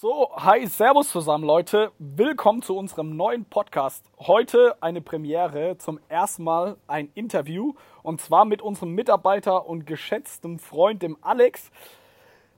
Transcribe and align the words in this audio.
So, 0.00 0.30
hi, 0.34 0.66
servus 0.66 1.10
zusammen, 1.10 1.44
Leute. 1.44 1.92
Willkommen 1.98 2.62
zu 2.62 2.74
unserem 2.74 3.16
neuen 3.16 3.44
Podcast. 3.44 4.02
Heute 4.18 4.74
eine 4.80 5.02
Premiere, 5.02 5.76
zum 5.76 6.00
ersten 6.08 6.42
Mal 6.42 6.78
ein 6.86 7.10
Interview 7.12 7.74
und 8.02 8.18
zwar 8.18 8.46
mit 8.46 8.62
unserem 8.62 8.94
Mitarbeiter 8.94 9.66
und 9.66 9.84
geschätzten 9.84 10.58
Freund, 10.58 11.02
dem 11.02 11.18
Alex. 11.20 11.70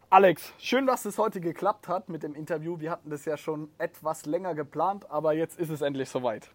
Alex, 0.08 0.54
schön, 0.58 0.86
dass 0.86 1.04
es 1.04 1.18
heute 1.18 1.40
geklappt 1.40 1.88
hat 1.88 2.08
mit 2.08 2.22
dem 2.22 2.36
Interview. 2.36 2.78
Wir 2.78 2.92
hatten 2.92 3.10
das 3.10 3.24
ja 3.24 3.36
schon 3.36 3.70
etwas 3.76 4.24
länger 4.24 4.54
geplant, 4.54 5.10
aber 5.10 5.32
jetzt 5.32 5.58
ist 5.58 5.70
es 5.70 5.82
endlich 5.82 6.10
soweit. 6.10 6.48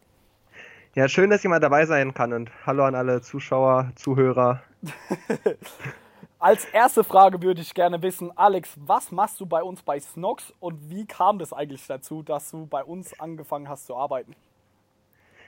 Ja, 0.96 1.10
schön, 1.10 1.30
dass 1.30 1.44
jemand 1.44 1.66
dabei 1.66 1.86
sein 1.86 2.14
kann 2.14 2.32
und 2.32 2.50
hallo 2.66 2.86
an 2.86 2.96
alle 2.96 3.20
Zuschauer, 3.20 3.92
Zuhörer. 3.98 4.62
Als 6.40 6.66
erste 6.66 7.04
Frage 7.04 7.42
würde 7.42 7.62
ich 7.62 7.74
gerne 7.74 8.02
wissen, 8.04 8.32
Alex, 8.38 8.76
was 8.78 9.12
machst 9.12 9.40
du 9.40 9.48
bei 9.48 9.64
uns 9.64 9.82
bei 9.82 10.00
Snox 10.00 10.54
und 10.60 10.90
wie 10.90 11.06
kam 11.08 11.40
das 11.40 11.52
eigentlich 11.52 11.88
dazu, 11.88 12.22
dass 12.22 12.52
du 12.52 12.68
bei 12.68 12.84
uns 12.84 13.20
angefangen 13.20 13.68
hast 13.68 13.88
zu 13.88 13.96
arbeiten? 13.96 14.36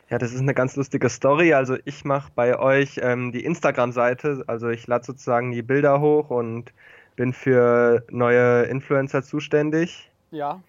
Ja, 0.10 0.18
das 0.18 0.34
ist 0.34 0.42
eine 0.42 0.56
ganz 0.56 0.76
lustige 0.76 1.08
Story. 1.10 1.54
Also 1.54 1.78
ich 1.86 2.04
mache 2.04 2.32
bei 2.34 2.58
euch 2.58 3.00
ähm, 3.04 3.32
die 3.32 3.46
Instagram-Seite. 3.46 4.44
Also 4.48 4.70
ich 4.70 4.88
lade 4.88 5.06
sozusagen 5.06 5.52
die 5.52 5.62
Bilder 5.62 6.02
hoch 6.02 6.32
und 6.32 6.74
bin 7.16 7.34
für 7.34 8.04
neue 8.10 8.64
Influencer 8.64 9.22
zuständig. 9.22 10.10
Ja. 10.32 10.60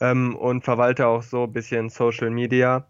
Ähm, 0.00 0.34
und 0.34 0.64
verwalte 0.64 1.06
auch 1.06 1.22
so 1.22 1.44
ein 1.44 1.52
bisschen 1.52 1.90
Social 1.90 2.30
Media. 2.30 2.84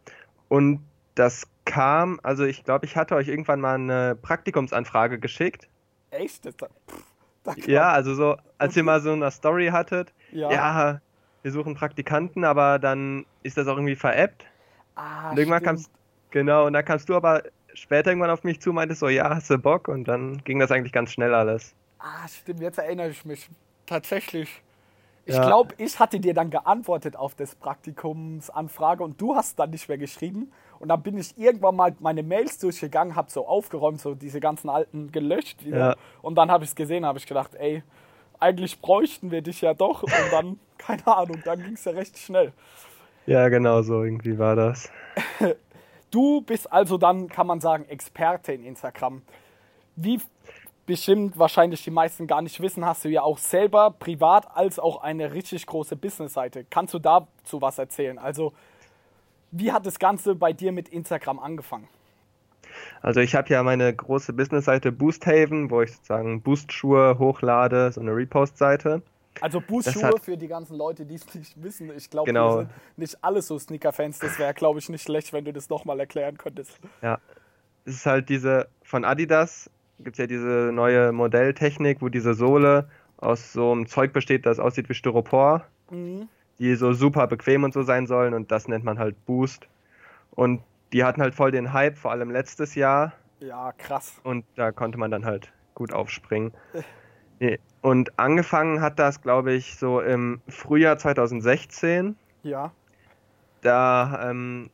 Und 0.49 0.81
das 1.15 1.47
kam, 1.67 2.19
also 2.23 2.45
ich 2.45 2.65
glaube, 2.65 2.87
ich 2.87 2.97
hatte 2.97 3.15
euch 3.15 3.29
irgendwann 3.29 3.61
mal 3.61 3.75
eine 3.75 4.17
Praktikumsanfrage 4.17 5.19
geschickt. 5.19 5.69
Echt? 6.11 6.45
Das, 6.45 6.55
pff, 6.55 7.67
ja, 7.67 7.91
also 7.91 8.15
so, 8.15 8.37
als 8.59 8.77
ihr 8.77 8.83
mal 8.83 9.01
so 9.01 9.13
eine 9.13 9.31
Story 9.31 9.69
hattet, 9.69 10.13
ja. 10.33 10.51
ja, 10.51 11.01
wir 11.43 11.53
suchen 11.53 11.75
Praktikanten, 11.75 12.45
aber 12.45 12.79
dann 12.79 13.25
ist 13.43 13.57
das 13.57 13.67
auch 13.67 13.77
irgendwie 13.77 13.97
veräppt. 13.97 14.45
Ah, 14.95 15.31
und 15.31 15.39
irgendwann 15.39 15.63
kamst, 15.63 15.91
genau, 16.31 16.67
und 16.67 16.75
dann 16.75 16.85
kamst 16.85 17.09
du 17.09 17.17
aber 17.17 17.43
später 17.75 18.11
irgendwann 18.11 18.31
auf 18.31 18.45
mich 18.45 18.61
zu, 18.61 18.73
meintest 18.73 19.01
so, 19.01 19.09
ja, 19.09 19.31
hast 19.31 19.49
du 19.49 19.59
Bock? 19.59 19.89
Und 19.89 20.05
dann 20.05 20.45
ging 20.45 20.59
das 20.59 20.71
eigentlich 20.71 20.93
ganz 20.93 21.13
schnell 21.13 21.35
alles. 21.35 21.75
Ah, 21.99 22.27
stimmt, 22.29 22.61
jetzt 22.61 22.79
erinnere 22.79 23.09
ich 23.09 23.25
mich. 23.25 23.49
Tatsächlich. 23.87 24.63
Ich 25.27 25.35
ja. 25.35 25.47
glaube, 25.47 25.75
ich 25.79 25.99
hatte 25.99 26.19
dir 26.19 26.35
dann 26.35 26.51
geantwortet 26.51 27.17
auf 27.17 27.35
das 27.35 27.55
Praktikumsanfrage 27.55 29.05
und 29.05 29.21
du 29.21 29.37
hast 29.37 29.59
dann 29.59 29.71
nicht 29.71 29.89
mehr 29.89 29.99
geschrieben. 29.99 30.53
Und 30.81 30.89
dann 30.89 31.03
bin 31.03 31.19
ich 31.19 31.39
irgendwann 31.39 31.77
mal 31.77 31.95
meine 32.01 32.23
Mails 32.23 32.59
durchgegangen, 32.59 33.15
habe 33.15 33.31
so 33.31 33.47
aufgeräumt, 33.47 34.01
so 34.01 34.15
diese 34.15 34.41
ganzen 34.41 34.71
alten 34.71 35.13
gelöscht 35.13 35.65
wieder. 35.65 35.91
Ja. 35.91 35.97
Und 36.23 36.37
dann 36.37 36.51
habe 36.51 36.65
ich 36.65 36.71
es 36.71 36.75
gesehen, 36.75 37.05
habe 37.05 37.19
ich 37.19 37.27
gedacht, 37.27 37.55
ey, 37.55 37.83
eigentlich 38.41 38.81
bräuchten 38.81 39.31
wir 39.31 39.43
dich 39.43 39.61
ja 39.61 39.75
doch. 39.75 40.03
Und 40.03 40.13
dann, 40.33 40.59
keine 40.79 41.07
Ahnung, 41.07 41.41
dann 41.45 41.63
ging 41.63 41.75
es 41.75 41.85
ja 41.85 41.93
recht 41.93 42.17
schnell. 42.19 42.53
Ja, 43.27 43.49
genau 43.49 43.83
so 43.83 44.03
irgendwie 44.03 44.39
war 44.39 44.57
das. 44.57 44.91
Du 46.11 46.41
bist 46.41 46.73
also 46.73 46.99
dann, 46.99 47.29
kann 47.29 47.47
man 47.47 47.61
sagen, 47.61 47.85
Experte 47.89 48.53
in 48.53 48.65
Instagram. 48.65 49.23
Wie 49.95 50.21
bestimmt 50.87 51.39
wahrscheinlich 51.39 51.85
die 51.85 51.93
meisten 51.93 52.27
gar 52.27 52.43
nicht 52.43 52.61
wissen, 52.61 52.85
hast 52.85 53.05
du 53.05 53.09
ja 53.09 53.23
auch 53.23 53.39
selber 53.39 53.93
privat 53.93 54.57
als 54.57 54.81
auch 54.81 55.03
eine 55.03 55.33
richtig 55.33 55.65
große 55.67 55.95
Businessseite. 55.95 56.67
Kannst 56.69 56.95
du 56.95 56.99
dazu 56.99 57.63
was 57.63 57.79
erzählen? 57.79 58.19
Also, 58.19 58.53
wie 59.51 59.73
hat 59.73 59.87
das 59.87 59.99
Ganze 59.99 60.35
bei 60.35 60.53
dir 60.53 60.73
mit 60.73 60.89
Instagram 60.89 61.39
angefangen? 61.39 61.89
Also 63.03 63.21
ich 63.21 63.35
habe 63.35 63.49
ja 63.49 63.63
meine 63.63 63.95
große 63.95 64.33
Businessseite 64.33 64.93
Boosthaven, 64.93 65.71
wo 65.71 65.83
ich 65.83 65.93
sozusagen 65.93 66.43
Boostschuhe 66.43 67.19
hochlade, 67.19 67.91
so 67.93 68.01
eine 68.01 68.15
Repost-Seite. 68.15 69.03
Also 69.41 69.61
Boostschuhe 69.61 70.19
für 70.21 70.37
die 70.37 70.49
ganzen 70.49 70.77
Leute, 70.77 71.05
die 71.05 71.15
es 71.15 71.35
nicht 71.35 71.63
wissen. 71.63 71.91
Ich 71.97 72.11
glaube, 72.11 72.27
genau. 72.27 72.49
wir 72.49 72.59
sind 72.63 72.71
nicht 72.97 73.19
alle 73.23 73.43
so 73.43 73.59
Sneaker-Fans. 73.59 74.19
Das 74.19 74.39
wäre, 74.39 74.55
glaube 74.55 74.79
ich, 74.79 74.89
nicht 74.89 75.03
schlecht, 75.03 75.33
wenn 75.33 75.45
du 75.45 75.53
das 75.53 75.69
nochmal 75.69 75.99
erklären 76.01 76.37
könntest. 76.37 76.79
Ja, 77.03 77.19
es 77.85 77.97
ist 77.97 78.07
halt 78.07 78.29
diese 78.29 78.69
von 78.83 79.05
Adidas 79.05 79.71
gibt 80.05 80.17
es 80.17 80.19
ja 80.19 80.27
diese 80.27 80.71
neue 80.73 81.13
Modelltechnik, 81.13 82.01
wo 82.01 82.09
diese 82.09 82.35
Sohle 82.35 82.89
aus 83.19 83.53
so 83.53 83.73
einem 83.73 83.87
Zeug 83.87 84.13
besteht, 84.13 84.47
das 84.47 84.59
aussieht 84.59 84.89
wie 84.89 84.95
Styropor, 84.95 85.65
mhm. 85.91 86.29
Die 86.61 86.75
so 86.77 86.93
super 86.93 87.27
bequem 87.27 87.65
und 87.65 87.73
so 87.73 87.83
sein 87.83 88.07
sollen 88.07 88.35
und 88.35 88.53
das 88.53 88.69
nennt 88.69 88.85
man 88.85 88.99
halt 88.99 89.25
Boost. 89.25 89.67
Und 90.31 90.63
die 90.93 91.03
hatten 91.03 91.23
halt 91.23 91.35
voll 91.35 91.51
den 91.51 91.73
Hype, 91.73 91.97
vor 91.97 92.13
allem 92.13 92.31
letztes 92.31 92.75
Jahr. 92.75 93.13
Ja, 93.41 93.73
krass. 93.73 94.21
Und 94.23 94.45
da 94.55 94.71
konnte 94.71 94.99
man 94.99 95.11
dann 95.11 95.25
halt 95.25 95.53
gut 95.75 95.93
aufspringen. 95.93 96.53
Und 97.81 98.19
angefangen 98.19 98.83
hat 98.83 98.99
das, 98.99 99.23
glaube 99.23 99.53
ich, 99.53 99.77
so 99.77 100.01
im 100.01 100.43
Frühjahr 100.49 100.99
2016. 100.99 102.15
Ja. 102.43 102.73
Da 103.63 104.31
ähm, 104.31 104.69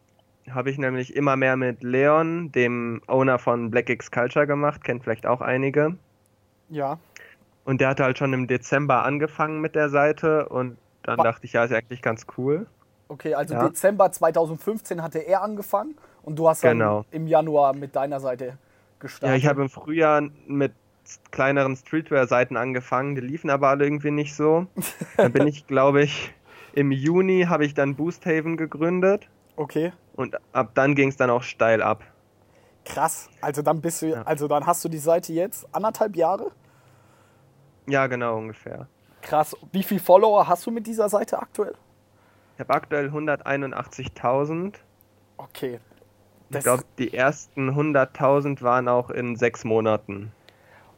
habe 0.51 0.71
ich 0.71 0.79
nämlich 0.79 1.15
immer 1.15 1.37
mehr 1.37 1.57
mit 1.57 1.85
Leon, 1.85 2.51
dem 2.51 3.03
Owner 3.07 3.39
von 3.39 3.71
Black 3.71 3.89
X 3.89 4.11
Culture 4.11 4.49
gemacht, 4.49 4.83
kennt 4.83 5.05
vielleicht 5.05 5.27
auch 5.27 5.41
einige. 5.41 5.97
Ja. 6.69 6.99
Und 7.65 7.81
der 7.81 7.89
hatte 7.91 8.03
halt 8.05 8.19
schon 8.19 8.33
im 8.33 8.49
Dezember 8.49 9.05
angefangen 9.05 9.61
mit 9.61 9.77
der 9.77 9.89
Seite 9.89 10.49
und 10.49 10.77
dann 11.07 11.19
dachte 11.19 11.47
ich, 11.47 11.53
ja, 11.53 11.65
ist 11.65 11.73
eigentlich 11.73 12.03
ganz 12.03 12.27
cool. 12.37 12.67
Okay, 13.09 13.35
also 13.35 13.55
ja. 13.55 13.69
Dezember 13.69 14.11
2015 14.11 15.03
hatte 15.03 15.21
er 15.21 15.43
angefangen 15.43 15.97
und 16.23 16.37
du 16.37 16.49
hast 16.49 16.65
dann 16.65 16.79
genau. 16.79 17.05
im 17.13 17.29
Januar 17.29 17.75
mit 17.75 17.95
deiner 17.95 18.19
Seite 18.19 18.59
gestartet. 18.99 19.31
Ja, 19.31 19.37
ich 19.37 19.47
habe 19.47 19.63
im 19.63 19.69
Frühjahr 19.69 20.23
mit 20.47 20.73
kleineren 21.31 21.77
Streetwear-Seiten 21.77 22.57
angefangen, 22.57 23.15
die 23.15 23.21
liefen 23.21 23.49
aber 23.51 23.69
alle 23.69 23.85
irgendwie 23.85 24.11
nicht 24.11 24.35
so. 24.35 24.67
dann 25.17 25.33
bin 25.33 25.47
ich, 25.47 25.69
glaube 25.69 26.03
ich, 26.03 26.35
im 26.73 26.91
Juni 26.91 27.47
habe 27.49 27.65
ich 27.65 27.75
dann 27.75 27.95
Boosthaven 27.95 28.57
gegründet. 28.57 29.29
Okay. 29.55 29.93
Und 30.17 30.37
ab 30.53 30.73
dann 30.75 30.97
ging 30.97 31.11
es 31.11 31.17
dann 31.17 31.31
auch 31.31 31.45
steil 31.45 31.83
ab. 31.83 32.03
Krass. 32.85 33.29
Also 33.41 33.63
dann 33.63 33.81
bist 33.81 34.03
du, 34.03 34.07
ja. 34.07 34.23
also 34.23 34.49
dann 34.49 34.67
hast 34.67 34.85
du 34.85 34.89
die 34.89 34.99
Seite 34.99 35.33
jetzt 35.33 35.67
anderthalb 35.73 36.17
Jahre? 36.17 36.51
Ja, 37.89 38.09
genau 38.09 38.37
ungefähr. 38.37 38.89
Krass. 39.27 39.57
Wie 39.73 39.83
viele 39.83 40.01
Follower 40.01 40.47
hast 40.47 40.65
du 40.67 40.71
mit 40.71 40.87
dieser 40.87 41.09
Seite 41.09 41.41
aktuell? 41.41 41.75
Ich 42.55 42.61
habe 42.61 42.73
aktuell 42.73 43.09
181.000. 43.09 44.75
Okay. 45.37 45.81
Das 46.49 46.61
ich 46.61 46.65
glaube, 46.65 46.85
die 46.97 47.13
ersten 47.13 47.71
100.000 47.71 48.63
waren 48.63 48.87
auch 48.87 49.11
in 49.11 49.35
sechs 49.35 49.65
Monaten. 49.65 50.31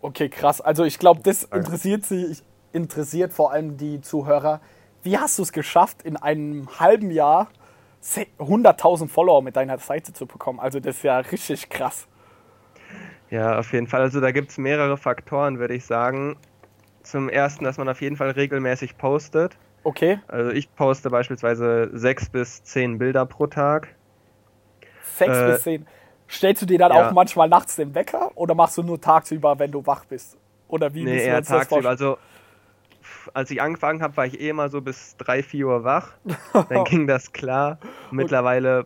Okay, 0.02 0.28
krass. 0.28 0.60
Also 0.60 0.84
ich 0.84 0.98
glaube, 0.98 1.22
das 1.22 1.44
interessiert 1.44 2.04
sie, 2.04 2.36
interessiert 2.72 3.32
vor 3.32 3.50
allem 3.52 3.78
die 3.78 4.02
Zuhörer. 4.02 4.60
Wie 5.02 5.16
hast 5.16 5.38
du 5.38 5.42
es 5.42 5.52
geschafft, 5.52 6.02
in 6.02 6.18
einem 6.18 6.68
halben 6.78 7.10
Jahr 7.10 7.48
100.000 8.02 9.08
Follower 9.08 9.40
mit 9.40 9.56
deiner 9.56 9.78
Seite 9.78 10.12
zu 10.12 10.26
bekommen. 10.26 10.60
Also 10.60 10.80
das 10.80 10.98
ist 10.98 11.02
ja 11.02 11.18
richtig 11.18 11.70
krass. 11.70 12.06
Ja, 13.30 13.58
auf 13.58 13.72
jeden 13.72 13.86
Fall. 13.86 14.02
Also 14.02 14.20
da 14.20 14.32
gibt 14.32 14.50
es 14.50 14.58
mehrere 14.58 14.98
Faktoren, 14.98 15.58
würde 15.58 15.74
ich 15.74 15.86
sagen. 15.86 16.36
Zum 17.08 17.30
ersten, 17.30 17.64
dass 17.64 17.78
man 17.78 17.88
auf 17.88 18.02
jeden 18.02 18.16
Fall 18.16 18.32
regelmäßig 18.32 18.98
postet. 18.98 19.56
Okay. 19.82 20.20
Also 20.28 20.50
ich 20.50 20.74
poste 20.74 21.08
beispielsweise 21.08 21.88
sechs 21.94 22.28
bis 22.28 22.62
zehn 22.64 22.98
Bilder 22.98 23.24
pro 23.24 23.46
Tag. 23.46 23.88
Sechs 25.02 25.38
äh, 25.38 25.46
bis 25.46 25.62
zehn. 25.62 25.86
Stellst 26.28 26.60
du 26.60 26.66
dir 26.66 26.78
dann 26.78 26.92
ja. 26.92 27.08
auch 27.08 27.12
manchmal 27.12 27.48
nachts 27.48 27.76
den 27.76 27.94
Wecker 27.94 28.30
oder 28.34 28.54
machst 28.54 28.76
du 28.76 28.82
nur 28.82 29.00
tagsüber, 29.00 29.58
wenn 29.58 29.70
du 29.70 29.86
wach 29.86 30.04
bist? 30.04 30.36
Oder 30.68 30.92
wie 30.92 31.04
nee, 31.04 31.24
eher 31.24 31.42
tagsüber. 31.42 31.88
Also 31.88 32.18
als 33.32 33.50
ich 33.50 33.62
angefangen 33.62 34.02
habe, 34.02 34.14
war 34.18 34.26
ich 34.26 34.38
eh 34.38 34.50
immer 34.50 34.68
so 34.68 34.82
bis 34.82 35.16
3, 35.16 35.42
4 35.42 35.66
Uhr 35.66 35.84
wach. 35.84 36.12
Dann 36.68 36.84
ging 36.84 37.06
das 37.06 37.32
klar. 37.32 37.78
Mittlerweile 38.10 38.84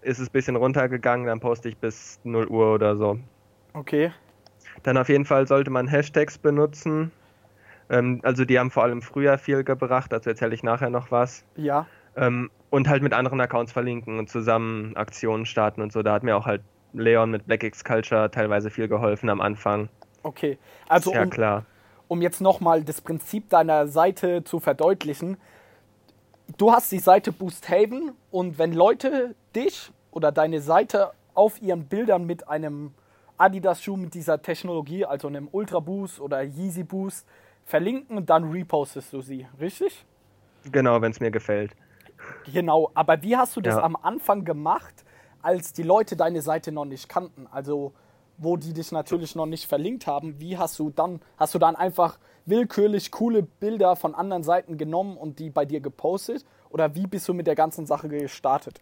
ist 0.00 0.20
es 0.20 0.30
ein 0.30 0.32
bisschen 0.32 0.56
runtergegangen, 0.56 1.26
dann 1.26 1.38
poste 1.38 1.68
ich 1.68 1.76
bis 1.76 2.18
0 2.24 2.48
Uhr 2.48 2.72
oder 2.72 2.96
so. 2.96 3.18
Okay. 3.74 4.10
Dann 4.82 4.96
auf 4.96 5.10
jeden 5.10 5.26
Fall 5.26 5.46
sollte 5.46 5.70
man 5.70 5.86
Hashtags 5.86 6.38
benutzen. 6.38 7.12
Ähm, 7.92 8.20
also 8.24 8.44
die 8.44 8.58
haben 8.58 8.72
vor 8.72 8.82
allem 8.82 9.02
früher 9.02 9.38
viel 9.38 9.62
gebracht, 9.62 10.12
dazu 10.12 10.30
erzähle 10.30 10.54
ich 10.54 10.64
nachher 10.64 10.90
noch 10.90 11.12
was. 11.12 11.44
Ja. 11.54 11.86
Ähm, 12.16 12.50
und 12.70 12.88
halt 12.88 13.02
mit 13.02 13.12
anderen 13.12 13.40
Accounts 13.40 13.70
verlinken 13.70 14.18
und 14.18 14.28
zusammen 14.28 14.96
Aktionen 14.96 15.46
starten 15.46 15.80
und 15.80 15.92
so. 15.92 16.02
Da 16.02 16.14
hat 16.14 16.24
mir 16.24 16.36
auch 16.36 16.46
halt 16.46 16.62
Leon 16.94 17.30
mit 17.30 17.46
Black 17.46 17.62
X 17.62 17.84
Culture 17.84 18.30
teilweise 18.30 18.70
viel 18.70 18.88
geholfen 18.88 19.28
am 19.28 19.40
Anfang. 19.40 19.88
Okay, 20.24 20.58
also 20.88 21.12
ja 21.12 21.22
um, 21.22 21.30
klar 21.30 21.64
um 22.12 22.20
jetzt 22.20 22.42
nochmal 22.42 22.84
das 22.84 23.00
Prinzip 23.00 23.48
deiner 23.48 23.86
Seite 23.86 24.44
zu 24.44 24.60
verdeutlichen. 24.60 25.38
Du 26.58 26.70
hast 26.70 26.92
die 26.92 26.98
Seite 26.98 27.32
Boosthaven 27.32 28.12
und 28.30 28.58
wenn 28.58 28.74
Leute 28.74 29.34
dich 29.56 29.90
oder 30.10 30.30
deine 30.30 30.60
Seite 30.60 31.12
auf 31.32 31.62
ihren 31.62 31.86
Bildern 31.86 32.26
mit 32.26 32.48
einem 32.48 32.92
Adidas-Schuh 33.38 33.96
mit 33.96 34.12
dieser 34.12 34.42
Technologie, 34.42 35.06
also 35.06 35.26
einem 35.26 35.48
Ultra 35.52 35.80
Boost 35.80 36.20
oder 36.20 36.42
Yeezy 36.42 36.84
Boost, 36.84 37.26
verlinken, 37.64 38.26
dann 38.26 38.50
repostest 38.50 39.12
du 39.12 39.20
sie, 39.20 39.46
richtig? 39.60 40.04
Genau, 40.70 41.00
wenn 41.00 41.12
es 41.12 41.20
mir 41.20 41.30
gefällt. 41.30 41.72
Genau, 42.52 42.90
aber 42.94 43.22
wie 43.22 43.36
hast 43.36 43.56
du 43.56 43.60
das 43.60 43.76
ja. 43.76 43.82
am 43.82 43.96
Anfang 43.96 44.44
gemacht, 44.44 45.04
als 45.42 45.72
die 45.72 45.82
Leute 45.82 46.16
deine 46.16 46.40
Seite 46.40 46.70
noch 46.70 46.84
nicht 46.84 47.08
kannten? 47.08 47.46
Also 47.50 47.92
wo 48.38 48.56
die 48.56 48.72
dich 48.72 48.92
natürlich 48.92 49.34
noch 49.34 49.46
nicht 49.46 49.66
verlinkt 49.66 50.06
haben, 50.06 50.40
wie 50.40 50.58
hast 50.58 50.78
du 50.78 50.90
dann, 50.90 51.20
hast 51.36 51.54
du 51.54 51.58
dann 51.58 51.76
einfach 51.76 52.18
willkürlich 52.44 53.10
coole 53.10 53.42
Bilder 53.42 53.94
von 53.94 54.14
anderen 54.14 54.42
Seiten 54.42 54.78
genommen 54.78 55.16
und 55.16 55.38
die 55.38 55.50
bei 55.50 55.64
dir 55.64 55.80
gepostet? 55.80 56.44
Oder 56.70 56.94
wie 56.94 57.06
bist 57.06 57.28
du 57.28 57.34
mit 57.34 57.46
der 57.46 57.54
ganzen 57.54 57.86
Sache 57.86 58.08
gestartet? 58.08 58.80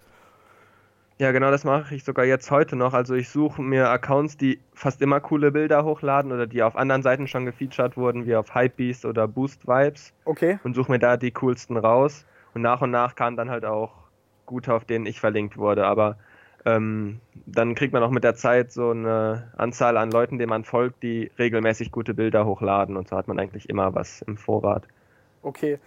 Ja, 1.21 1.33
genau, 1.33 1.51
das 1.51 1.65
mache 1.65 1.95
ich 1.95 2.03
sogar 2.03 2.25
jetzt 2.25 2.51
heute 2.51 2.77
noch. 2.77 2.95
Also 2.95 3.13
ich 3.15 3.29
suche 3.29 3.61
mir 3.61 3.91
Accounts, 3.91 4.39
die 4.39 4.59
fast 4.73 5.03
immer 5.03 5.21
coole 5.21 5.53
Bilder 5.53 5.85
hochladen 5.85 6.33
oder 6.33 6.47
die 6.47 6.63
auf 6.63 6.77
anderen 6.77 7.03
Seiten 7.03 7.29
schon 7.29 7.45
gefeatured 7.45 7.99
wurden, 7.99 8.25
wie 8.25 8.35
auf 8.35 8.55
Hypebeast 8.55 9.05
oder 9.05 9.29
Boost 9.29 9.69
Vibes. 9.69 10.15
Okay. 10.25 10.59
Und 10.65 10.75
suche 10.75 10.91
mir 10.91 10.99
da 10.99 11.19
die 11.19 11.31
coolsten 11.33 11.77
raus. 11.77 12.25
Und 12.55 12.63
nach 12.63 12.81
und 12.81 12.91
nach 12.91 13.17
kamen 13.17 13.37
dann 13.37 13.51
halt 13.51 13.67
auch 13.67 13.93
gute, 14.47 14.73
auf 14.73 14.87
denen 14.87 15.05
ich 15.05 15.21
verlinkt 15.21 15.59
wurde. 15.59 15.85
Aber 15.85 16.17
ähm, 16.65 17.21
dann 17.45 17.75
kriegt 17.75 17.93
man 17.93 18.03
auch 18.03 18.11
mit 18.11 18.25
der 18.25 18.35
Zeit 18.35 18.73
so 18.73 18.89
eine 18.89 19.53
Anzahl 19.59 19.99
an 19.99 20.11
Leuten, 20.11 20.39
denen 20.39 20.49
man 20.49 20.65
folgt, 20.65 21.03
die 21.03 21.31
regelmäßig 21.39 21.93
gute 21.93 22.15
Bilder 22.15 22.47
hochladen. 22.47 22.97
Und 22.97 23.09
so 23.09 23.17
hat 23.19 23.29
man 23.29 23.39
eigentlich 23.39 23.69
immer 23.69 23.95
was 23.95 24.23
im 24.23 24.39
Vorrat. 24.39 24.85
Okay. 25.43 25.79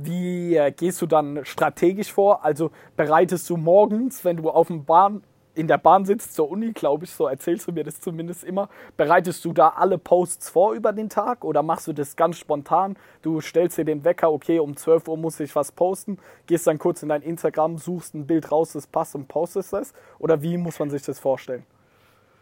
Wie 0.00 0.56
gehst 0.76 1.02
du 1.02 1.06
dann 1.06 1.44
strategisch 1.44 2.12
vor? 2.12 2.44
Also 2.44 2.70
bereitest 2.96 3.50
du 3.50 3.56
morgens, 3.56 4.24
wenn 4.24 4.36
du 4.36 4.48
auf 4.48 4.68
dem 4.68 4.84
Bahn 4.84 5.22
in 5.56 5.66
der 5.66 5.78
Bahn 5.78 6.04
sitzt 6.04 6.34
zur 6.34 6.48
Uni, 6.48 6.70
glaube 6.72 7.04
ich, 7.04 7.10
so 7.10 7.26
erzählst 7.26 7.66
du 7.66 7.72
mir 7.72 7.82
das 7.82 8.00
zumindest 8.00 8.44
immer. 8.44 8.68
Bereitest 8.96 9.44
du 9.44 9.52
da 9.52 9.70
alle 9.70 9.98
Posts 9.98 10.50
vor 10.50 10.72
über 10.74 10.92
den 10.92 11.08
Tag 11.08 11.44
oder 11.44 11.64
machst 11.64 11.88
du 11.88 11.92
das 11.92 12.14
ganz 12.14 12.38
spontan? 12.38 12.96
Du 13.22 13.40
stellst 13.40 13.76
dir 13.76 13.84
den 13.84 14.04
Wecker, 14.04 14.30
okay, 14.30 14.60
um 14.60 14.76
12 14.76 15.08
Uhr 15.08 15.16
muss 15.16 15.40
ich 15.40 15.56
was 15.56 15.72
posten, 15.72 16.18
gehst 16.46 16.68
dann 16.68 16.78
kurz 16.78 17.02
in 17.02 17.08
dein 17.08 17.22
Instagram, 17.22 17.76
suchst 17.76 18.14
ein 18.14 18.28
Bild 18.28 18.52
raus, 18.52 18.74
das 18.74 18.86
passt 18.86 19.16
und 19.16 19.26
postest 19.26 19.72
das? 19.72 19.94
Oder 20.20 20.42
wie 20.42 20.58
muss 20.58 20.78
man 20.78 20.90
sich 20.90 21.02
das 21.02 21.18
vorstellen? 21.18 21.64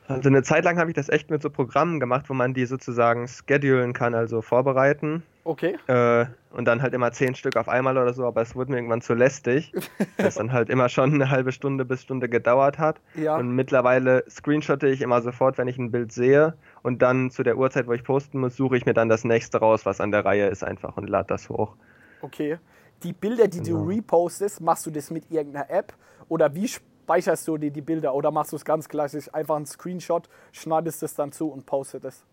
Also 0.08 0.28
eine 0.28 0.42
Zeit 0.42 0.64
lang 0.64 0.78
habe 0.78 0.90
ich 0.90 0.94
das 0.94 1.08
echt 1.08 1.30
mit 1.30 1.42
so 1.42 1.50
Programmen 1.50 2.00
gemacht, 2.00 2.28
wo 2.28 2.34
man 2.34 2.54
die 2.54 2.66
sozusagen 2.66 3.26
schedulen 3.28 3.92
kann, 3.92 4.14
also 4.14 4.40
vorbereiten. 4.42 5.22
Okay. 5.44 5.76
Äh, 5.86 6.26
und 6.50 6.64
dann 6.64 6.82
halt 6.82 6.94
immer 6.94 7.12
zehn 7.12 7.34
Stück 7.34 7.56
auf 7.56 7.68
einmal 7.68 7.96
oder 7.96 8.12
so, 8.12 8.24
aber 8.26 8.42
es 8.42 8.56
wurde 8.56 8.72
mir 8.72 8.78
irgendwann 8.78 9.00
zu 9.00 9.14
lästig, 9.14 9.72
dass 10.16 10.36
dann 10.36 10.52
halt 10.52 10.70
immer 10.70 10.88
schon 10.88 11.14
eine 11.14 11.30
halbe 11.30 11.52
Stunde 11.52 11.84
bis 11.84 12.02
Stunde 12.02 12.28
gedauert 12.28 12.78
hat. 12.78 13.00
Ja. 13.14 13.36
Und 13.36 13.50
mittlerweile 13.50 14.24
screenshotte 14.28 14.88
ich 14.88 15.02
immer 15.02 15.22
sofort, 15.22 15.58
wenn 15.58 15.68
ich 15.68 15.78
ein 15.78 15.90
Bild 15.90 16.12
sehe. 16.12 16.54
Und 16.82 17.02
dann 17.02 17.30
zu 17.30 17.42
der 17.42 17.58
Uhrzeit, 17.58 17.86
wo 17.86 17.92
ich 17.92 18.02
posten 18.04 18.40
muss, 18.40 18.56
suche 18.56 18.76
ich 18.76 18.86
mir 18.86 18.94
dann 18.94 19.08
das 19.08 19.24
nächste 19.24 19.58
raus, 19.58 19.86
was 19.86 20.00
an 20.00 20.10
der 20.10 20.24
Reihe 20.24 20.48
ist, 20.48 20.64
einfach 20.64 20.96
und 20.96 21.08
lade 21.08 21.28
das 21.28 21.48
hoch. 21.48 21.74
Okay. 22.22 22.58
Die 23.02 23.12
Bilder, 23.12 23.46
die 23.46 23.60
Genau. 23.60 23.84
du 23.84 23.88
repostest, 23.88 24.60
machst 24.60 24.86
du 24.86 24.90
das 24.90 25.10
mit 25.10 25.30
irgendeiner 25.30 25.70
App? 25.70 25.92
Oder 26.28 26.54
wie 26.54 26.68
speicherst 27.06 27.46
du 27.46 27.56
dir 27.56 27.70
die 27.70 27.82
Bilder? 27.82 28.14
Oder 28.14 28.32
machst 28.32 28.50
du 28.50 28.56
es 28.56 28.64
ganz 28.64 28.88
klassisch, 28.88 29.32
einfach 29.32 29.54
einen 29.54 29.66
Screenshot, 29.66 30.28
schneidest 30.50 31.04
es 31.04 31.14
dann 31.14 31.30
zu 31.30 31.48
und 31.48 31.64
postest 31.64 32.04
es? 32.04 32.24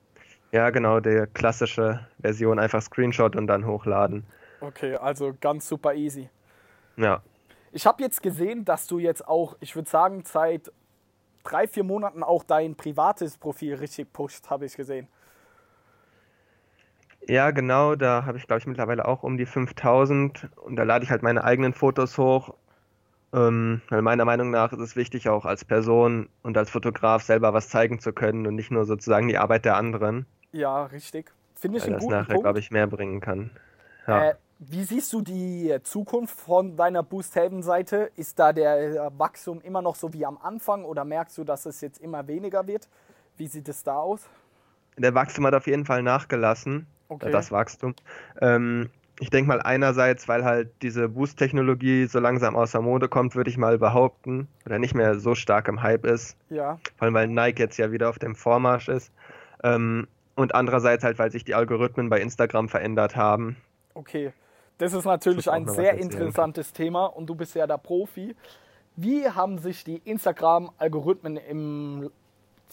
Ja, 0.51 0.71
genau, 0.71 0.99
die 0.99 1.25
klassische 1.31 2.07
Version, 2.19 2.57
einfach 2.57 2.81
Screenshot 2.81 3.35
und 3.35 3.45
dann 3.45 3.67
hochladen. 3.67 4.25
Okay, 4.61 4.95
also 4.95 5.31
ganz 5.39 5.67
super 5.67 5.93
easy. 5.93 6.27
Ja. 6.97 7.21
Ich 7.71 7.85
habe 7.85 8.01
jetzt 8.01 8.23
gesehen, 8.23 8.65
dass 8.65 8.87
du 8.87 8.97
jetzt 8.97 9.27
auch, 9.27 9.55
ich 9.59 9.75
würde 9.75 9.89
sagen, 9.89 10.23
seit 10.25 10.71
drei, 11.43 11.67
vier 11.67 11.83
Monaten 11.83 12.23
auch 12.23 12.43
dein 12.43 12.75
privates 12.75 13.37
Profil 13.37 13.75
richtig 13.75 14.11
pusht, 14.11 14.49
habe 14.49 14.65
ich 14.65 14.75
gesehen. 14.75 15.07
Ja, 17.27 17.51
genau, 17.51 17.93
da 17.95 18.25
habe 18.25 18.39
ich, 18.39 18.47
glaube 18.47 18.59
ich, 18.59 18.65
mittlerweile 18.65 19.07
auch 19.07 19.21
um 19.21 19.37
die 19.37 19.45
5000 19.45 20.49
und 20.55 20.75
da 20.77 20.83
lade 20.83 21.05
ich 21.05 21.11
halt 21.11 21.21
meine 21.21 21.43
eigenen 21.43 21.73
Fotos 21.73 22.17
hoch. 22.17 22.55
Ähm, 23.33 23.81
weil 23.89 24.01
meiner 24.03 24.25
Meinung 24.25 24.51
nach 24.51 24.71
ist 24.73 24.79
es 24.79 24.95
wichtig, 24.95 25.27
auch 25.27 25.45
als 25.45 25.65
Person 25.65 26.29
und 26.43 26.55
als 26.57 26.69
Fotograf 26.69 27.23
selber 27.23 27.53
was 27.53 27.67
zeigen 27.69 27.99
zu 27.99 28.13
können 28.13 28.45
und 28.45 28.55
nicht 28.55 28.69
nur 28.69 28.85
sozusagen 28.85 29.27
die 29.27 29.37
Arbeit 29.37 29.65
der 29.65 29.75
anderen, 29.75 30.25
Ja, 30.51 30.85
richtig. 30.85 31.31
Finde 31.55 31.77
ich 31.79 31.83
weil 31.83 31.93
einen 31.93 31.99
das 31.99 32.09
nachher, 32.09 32.39
glaube 32.39 32.59
ich, 32.59 32.69
mehr 32.71 32.87
bringen 32.87 33.21
kann. 33.21 33.49
Ja. 34.05 34.29
Äh, 34.29 34.35
wie 34.59 34.83
siehst 34.83 35.11
du 35.13 35.21
die 35.21 35.75
Zukunft 35.83 36.39
von 36.39 36.77
deiner 36.77 37.03
Boost 37.03 37.35
Haven 37.35 37.63
Seite? 37.63 38.11
Ist 38.15 38.37
da 38.37 38.53
der 38.53 39.11
Wachstum 39.17 39.59
immer 39.61 39.81
noch 39.81 39.95
so 39.95 40.13
wie 40.13 40.25
am 40.25 40.37
Anfang 40.37 40.85
oder 40.85 41.03
merkst 41.03 41.37
du, 41.37 41.43
dass 41.43 41.65
es 41.65 41.81
jetzt 41.81 41.99
immer 42.01 42.27
weniger 42.27 42.67
wird? 42.67 42.87
Wie 43.37 43.47
sieht 43.47 43.67
es 43.67 43.83
da 43.83 43.97
aus? 43.97 44.21
Der 44.97 45.15
Wachstum 45.15 45.47
hat 45.47 45.55
auf 45.55 45.65
jeden 45.67 45.85
Fall 45.85 46.03
nachgelassen, 46.03 46.85
Okay. 47.09 47.31
das 47.31 47.51
Wachstum. 47.51 47.95
Ähm, 48.41 48.89
ich 49.19 49.29
denke 49.29 49.47
mal 49.47 49.61
einerseits, 49.61 50.27
weil 50.27 50.43
halt 50.43 50.71
diese 50.81 51.09
Boost-Technologie 51.09 52.05
so 52.05 52.19
langsam 52.19 52.55
außer 52.55 52.81
Mode 52.81 53.07
kommt, 53.07 53.35
würde 53.35 53.49
ich 53.49 53.57
mal 53.57 53.77
behaupten, 53.77 54.47
oder 54.65 54.79
nicht 54.79 54.95
mehr 54.95 55.19
so 55.19 55.35
stark 55.35 55.67
im 55.67 55.81
Hype 55.83 56.05
ist. 56.05 56.37
Ja, 56.49 56.79
vor 56.97 57.05
allem 57.05 57.13
weil 57.13 57.27
Nike 57.27 57.59
jetzt 57.59 57.77
ja 57.77 57.91
wieder 57.91 58.09
auf 58.09 58.19
dem 58.19 58.35
Vormarsch 58.35 58.89
ist. 58.89 59.11
Ähm, 59.63 60.07
und 60.35 60.55
andererseits 60.55 61.03
halt, 61.03 61.19
weil 61.19 61.31
sich 61.31 61.43
die 61.43 61.53
Algorithmen 61.53 62.09
bei 62.09 62.19
Instagram 62.19 62.69
verändert 62.69 63.15
haben. 63.15 63.57
okay. 63.93 64.33
Das 64.79 64.93
ist 64.93 65.05
natürlich 65.05 65.45
Das 65.45 65.53
ein 65.53 65.67
sehr 65.67 65.93
interessantes 65.93 66.73
Thema 66.73 67.05
und 67.05 67.27
du 67.27 67.35
bist 67.35 67.53
ja 67.55 67.67
der 67.67 67.77
Profi. 67.77 68.35
Wie 68.95 69.29
haben 69.29 69.59
sich 69.59 69.83
die 69.83 69.97
Instagram-Algorithmen 70.03 71.37
im, 71.37 72.11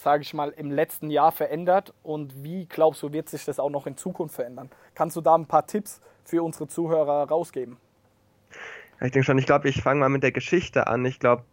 sage 0.01 0.23
ich 0.23 0.33
mal, 0.33 0.49
im 0.49 0.71
letzten 0.71 1.09
Jahr 1.09 1.31
verändert 1.31 1.93
und 2.01 2.43
wie 2.43 2.65
glaubst 2.65 3.03
du, 3.03 3.13
wird 3.13 3.29
sich 3.29 3.45
das 3.45 3.59
auch 3.59 3.69
noch 3.69 3.85
in 3.85 3.97
Zukunft 3.97 4.35
verändern? 4.35 4.69
Kannst 4.95 5.15
du 5.15 5.21
da 5.21 5.35
ein 5.35 5.45
paar 5.45 5.67
Tipps 5.67 6.01
für 6.25 6.43
unsere 6.43 6.67
Zuhörer 6.67 7.29
rausgeben? 7.29 7.77
Ich 9.01 9.11
denke 9.11 9.23
schon, 9.23 9.37
ich 9.37 9.45
glaube, 9.45 9.69
ich 9.69 9.81
fange 9.81 9.99
mal 9.99 10.09
mit 10.09 10.23
der 10.23 10.31
Geschichte 10.31 10.87
an. 10.87 11.05
Ich 11.05 11.19
glaube, 11.19 11.43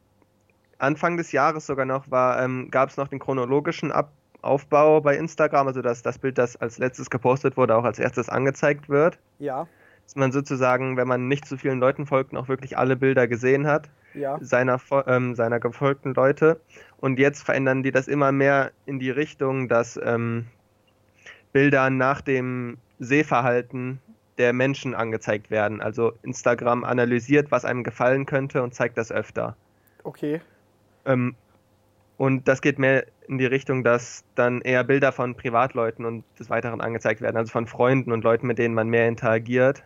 Anfang 0.79 1.17
des 1.17 1.33
Jahres 1.33 1.67
sogar 1.67 1.87
noch 1.87 2.11
war, 2.11 2.43
ähm, 2.43 2.71
gab 2.71 2.89
es 2.89 2.97
noch 2.97 3.09
den 3.09 3.19
chronologischen 3.19 3.93
Ab 3.93 4.13
Aufbau 4.41 5.01
bei 5.01 5.17
Instagram, 5.17 5.67
also 5.67 5.83
dass 5.83 6.03
das 6.03 6.19
Bild, 6.19 6.39
das 6.39 6.57
als 6.57 6.79
letztes 6.79 7.11
gepostet 7.11 7.57
wurde, 7.57 7.77
auch 7.77 7.83
als 7.83 7.99
erstes 7.99 8.29
angezeigt 8.29 8.89
wird. 8.89 9.19
Ja, 9.41 9.67
Dass 10.05 10.15
man 10.15 10.31
sozusagen, 10.31 10.97
wenn 10.97 11.09
man 11.09 11.27
nicht 11.27 11.45
zu 11.45 11.57
vielen 11.57 11.81
Leuten 11.81 12.07
folgt, 12.07 12.33
noch 12.33 12.49
wirklich 12.49 12.79
alle 12.79 12.95
Bilder 12.95 13.27
gesehen 13.27 13.67
hat. 13.67 13.91
Ja, 14.19 14.39
seiner, 14.41 14.81
ähm, 15.07 15.35
seiner 15.35 15.61
gefolgten 15.61 16.15
Leute. 16.15 16.61
Und 16.99 17.19
jetzt 17.19 17.43
verändern 17.43 17.83
die 17.83 17.93
das 17.93 18.09
immer 18.09 18.33
mehr 18.33 18.73
in 18.87 18.99
die 18.99 19.11
Richtung, 19.11 19.69
dass 19.69 19.99
ähm, 20.03 20.47
Bilder 21.53 21.91
nach 21.91 22.21
dem 22.21 22.79
Sehverhalten 22.99 24.01
der 24.39 24.53
Menschen 24.53 24.95
angezeigt 24.95 25.51
werden. 25.51 25.81
Also 25.81 26.13
Instagram 26.23 26.85
analysiert, 26.85 27.51
was 27.51 27.65
einem 27.65 27.85
gefallen 27.85 28.27
könnte 28.27 28.63
und 28.63 28.75
zeigt 28.75 28.97
das 28.99 29.13
öfter. 29.13 29.57
okay. 30.05 30.41
Ähm, 31.05 31.35
und 32.17 32.49
das 32.49 32.61
geht 32.61 32.81
mehr 32.81 33.07
in 33.29 33.39
die 33.39 33.47
Richtung, 33.47 33.85
dass 33.85 34.25
dann 34.35 34.61
eher 34.61 34.83
Bilder 34.83 35.13
von 35.13 35.37
Privatleuten 35.37 36.05
und 36.05 36.25
des 36.39 36.51
Weiteren 36.51 36.81
angezeigt 36.81 37.21
werden, 37.21 37.37
also 37.37 37.53
von 37.53 37.67
Freunden 37.67 38.11
und 38.11 38.25
Leuten, 38.25 38.49
mit 38.49 38.59
denen 38.59 38.75
man 38.75 38.89
mehr 38.89 39.07
interagiert. 39.07 39.85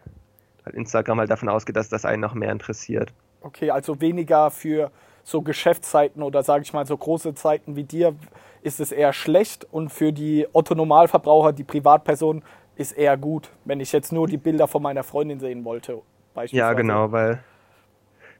Weil 0.64 0.74
Instagram 0.74 1.18
halt 1.18 1.30
davon 1.30 1.50
ausgeht, 1.50 1.76
dass 1.76 1.90
das 1.90 2.06
einen 2.06 2.22
noch 2.22 2.34
mehr 2.34 2.50
interessiert. 2.50 3.12
Okay, 3.42 3.70
also 3.70 4.00
weniger 4.00 4.50
für 4.50 4.90
so 5.24 5.42
Geschäftszeiten 5.42 6.22
oder 6.22 6.42
sage 6.42 6.62
ich 6.64 6.72
mal 6.72 6.86
so 6.86 6.96
große 6.96 7.34
Zeiten 7.34 7.76
wie 7.76 7.84
dir 7.84 8.14
ist 8.62 8.80
es 8.80 8.92
eher 8.92 9.12
schlecht 9.12 9.66
und 9.70 9.90
für 9.90 10.12
die 10.12 10.46
Otto-Normalverbraucher, 10.52 11.52
die 11.52 11.64
Privatperson, 11.64 12.42
ist 12.76 12.92
eher 12.92 13.16
gut, 13.16 13.50
wenn 13.64 13.80
ich 13.80 13.92
jetzt 13.92 14.12
nur 14.12 14.26
die 14.26 14.36
Bilder 14.36 14.68
von 14.68 14.82
meiner 14.82 15.02
Freundin 15.02 15.40
sehen 15.40 15.64
wollte. 15.64 15.92
Ja, 15.92 16.00
beispielsweise. 16.34 16.76
genau, 16.76 17.12
weil 17.12 17.42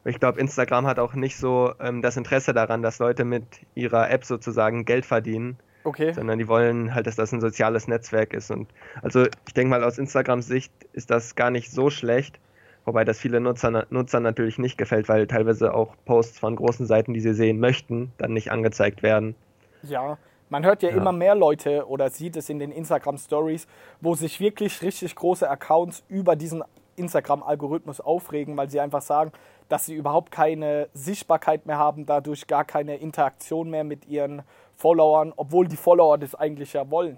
ich 0.04 0.18
glaube, 0.18 0.40
Instagram 0.40 0.86
hat 0.86 0.98
auch 0.98 1.14
nicht 1.14 1.36
so 1.36 1.72
ähm, 1.80 2.02
das 2.02 2.16
Interesse 2.16 2.52
daran, 2.52 2.82
dass 2.82 2.98
Leute 2.98 3.24
mit 3.24 3.44
ihrer 3.74 4.10
App 4.10 4.24
sozusagen 4.24 4.84
Geld 4.84 5.06
verdienen, 5.06 5.58
Okay, 5.84 6.12
sondern 6.12 6.38
die 6.38 6.48
wollen 6.48 6.94
halt, 6.94 7.06
dass 7.06 7.16
das 7.16 7.32
ein 7.32 7.40
soziales 7.40 7.88
Netzwerk 7.88 8.32
ist. 8.34 8.50
Und 8.50 8.68
also 9.02 9.26
ich 9.46 9.54
denke 9.54 9.70
mal, 9.70 9.84
aus 9.84 9.98
Instagrams 9.98 10.46
Sicht 10.46 10.72
ist 10.92 11.10
das 11.10 11.34
gar 11.34 11.50
nicht 11.50 11.70
so 11.70 11.90
schlecht, 11.90 12.38
wobei 12.84 13.04
das 13.04 13.18
viele 13.18 13.40
Nutzer, 13.40 13.86
Nutzern 13.90 14.22
natürlich 14.22 14.58
nicht 14.58 14.78
gefällt, 14.78 15.08
weil 15.08 15.26
teilweise 15.26 15.74
auch 15.74 15.94
Posts 16.04 16.38
von 16.38 16.56
großen 16.56 16.86
Seiten, 16.86 17.14
die 17.14 17.20
sie 17.20 17.34
sehen 17.34 17.60
möchten, 17.60 18.12
dann 18.18 18.32
nicht 18.32 18.50
angezeigt 18.50 19.02
werden. 19.02 19.34
ja. 19.82 20.18
Man 20.50 20.66
hört 20.66 20.82
ja, 20.82 20.90
Ja. 20.90 20.96
immer 20.96 21.12
mehr 21.12 21.34
Leute 21.34 21.88
oder 21.88 22.10
sieht 22.10 22.36
es 22.36 22.50
in 22.50 22.58
den 22.58 22.72
Instagram-Stories, 22.72 23.66
wo 24.02 24.14
sich 24.14 24.38
wirklich 24.38 24.82
richtig 24.82 25.14
große 25.14 25.48
Accounts 25.48 26.04
über 26.08 26.36
diesen 26.36 26.62
Instagram-Algorithmus 26.96 28.02
aufregen, 28.02 28.54
weil 28.58 28.68
sie 28.68 28.78
einfach 28.78 29.00
sagen, 29.00 29.32
dass 29.70 29.86
sie 29.86 29.94
überhaupt 29.94 30.30
keine 30.30 30.88
Sichtbarkeit 30.92 31.64
mehr 31.64 31.78
haben, 31.78 32.04
dadurch 32.04 32.46
gar 32.46 32.64
keine 32.66 32.96
Interaktion 32.96 33.70
mehr 33.70 33.82
mit 33.84 34.06
ihren 34.06 34.42
Followern, 34.76 35.32
obwohl 35.36 35.66
die 35.66 35.76
Follower 35.76 36.18
das 36.18 36.34
eigentlich 36.34 36.74
ja 36.74 36.90
wollen. 36.90 37.16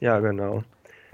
Ja, 0.00 0.20
genau. 0.20 0.62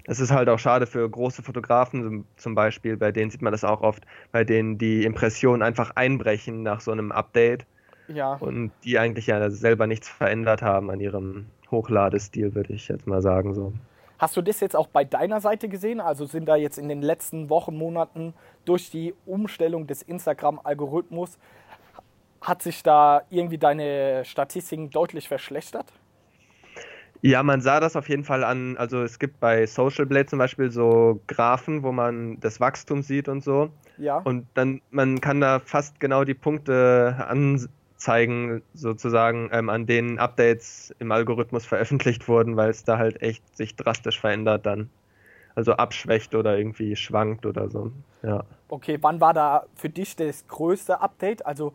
Das 0.05 0.19
ist 0.21 0.31
halt 0.31 0.49
auch 0.49 0.59
schade 0.59 0.87
für 0.87 1.09
große 1.09 1.43
Fotografen 1.43 2.03
zum- 2.03 2.25
zum 2.37 2.55
Beispiel, 2.55 2.97
bei 2.97 3.13
denen 3.13 3.31
sieht 3.31 3.43
man 3.43 3.53
das 3.53 3.65
auch 3.65 3.83
oft, 3.83 4.05
bei 4.33 4.45
denen 4.45 4.79
die 4.79 5.05
Impressionen 5.05 5.63
einfach 5.63 5.93
einbrechen 5.95 6.63
nach 6.63 6.81
so 6.81 6.91
einem 6.91 7.13
Update. 7.13 7.67
Ja, 8.09 8.35
und 8.35 8.73
die 8.85 8.99
eigentlich 8.99 9.29
ja 9.29 9.49
selber 9.51 9.87
nichts 9.87 10.09
verändert 10.09 10.61
haben 10.61 10.91
an 10.91 11.01
ihrem 11.01 11.47
Hochladestil, 11.71 12.55
würde 12.55 12.73
ich 12.75 12.89
jetzt 12.89 13.07
mal 13.07 13.23
sagen 13.23 13.55
so. 13.55 13.73
Hast 14.19 14.37
du 14.37 14.43
das 14.43 14.61
jetzt 14.61 14.77
auch 14.77 14.89
bei 14.89 15.05
deiner 15.05 15.41
Seite 15.41 15.69
gesehen? 15.69 16.01
Also 16.01 16.27
sind 16.27 16.47
da 16.47 16.57
jetzt 16.57 16.79
in 16.79 16.89
den 16.89 17.03
letzten 17.03 17.49
Wochen, 17.49 17.77
Monaten 17.77 18.35
durch 18.65 18.91
die 18.91 19.15
Umstellung 19.27 19.87
des 19.87 20.03
Instagram-Algorithmus, 20.03 21.39
hat 22.41 22.63
sich 22.63 22.83
da 22.83 23.23
irgendwie 23.31 23.59
deine 23.59 24.25
Statistiken 24.25 24.91
deutlich 24.91 25.29
verschlechtert? 25.29 25.87
Ja, 27.23 27.45
man 27.45 27.61
sah 27.61 27.79
das 27.79 27.95
auf 27.95 28.09
jeden 28.09 28.25
Fall 28.25 28.43
an. 28.43 28.77
Also 28.77 29.03
es 29.03 29.21
gibt 29.21 29.39
bei 29.39 29.65
Social 29.67 30.07
Blade 30.07 30.27
zum 30.27 30.41
Beispiel 30.41 30.73
so 30.73 31.21
Graphen, 31.29 31.85
wo 31.85 31.93
man 31.93 32.41
das 32.41 32.59
Wachstum 32.59 33.03
sieht 33.03 33.29
und 33.29 33.45
so. 33.45 33.71
Ja. 33.97 34.19
Und 34.19 34.47
dann, 34.55 34.83
man 34.91 35.21
kann 35.21 35.41
da 35.41 35.61
fast 35.61 36.01
genau 36.01 36.25
die 36.25 36.35
Punkte 36.35 37.25
anzeigen, 37.29 38.63
sozusagen, 38.75 39.51
ähm, 39.53 39.69
an 39.69 39.87
denen 39.87 40.19
Updates 40.19 40.93
im 40.99 41.13
Algorithmus 41.13 41.65
veröffentlicht 41.65 42.27
wurden, 42.27 42.57
weil 42.57 42.71
es 42.71 42.83
da 42.83 42.99
halt 42.99 43.23
echt 43.23 43.57
sich 43.57 43.77
drastisch 43.77 44.19
verändert 44.19 44.67
dann. 44.67 44.91
Also 45.55 45.75
abschwächt 45.75 46.35
oder 46.35 46.59
irgendwie 46.59 46.97
schwankt 46.97 47.47
oder 47.47 47.69
so. 47.69 47.93
Ja. 48.25 48.43
Okay, 48.69 48.99
wann 49.01 49.21
war 49.21 49.33
da 49.33 49.67
für 49.77 49.91
dich 49.91 50.17
das 50.17 50.49
größte 50.49 51.01
Update? 51.01 51.47
Also 51.47 51.73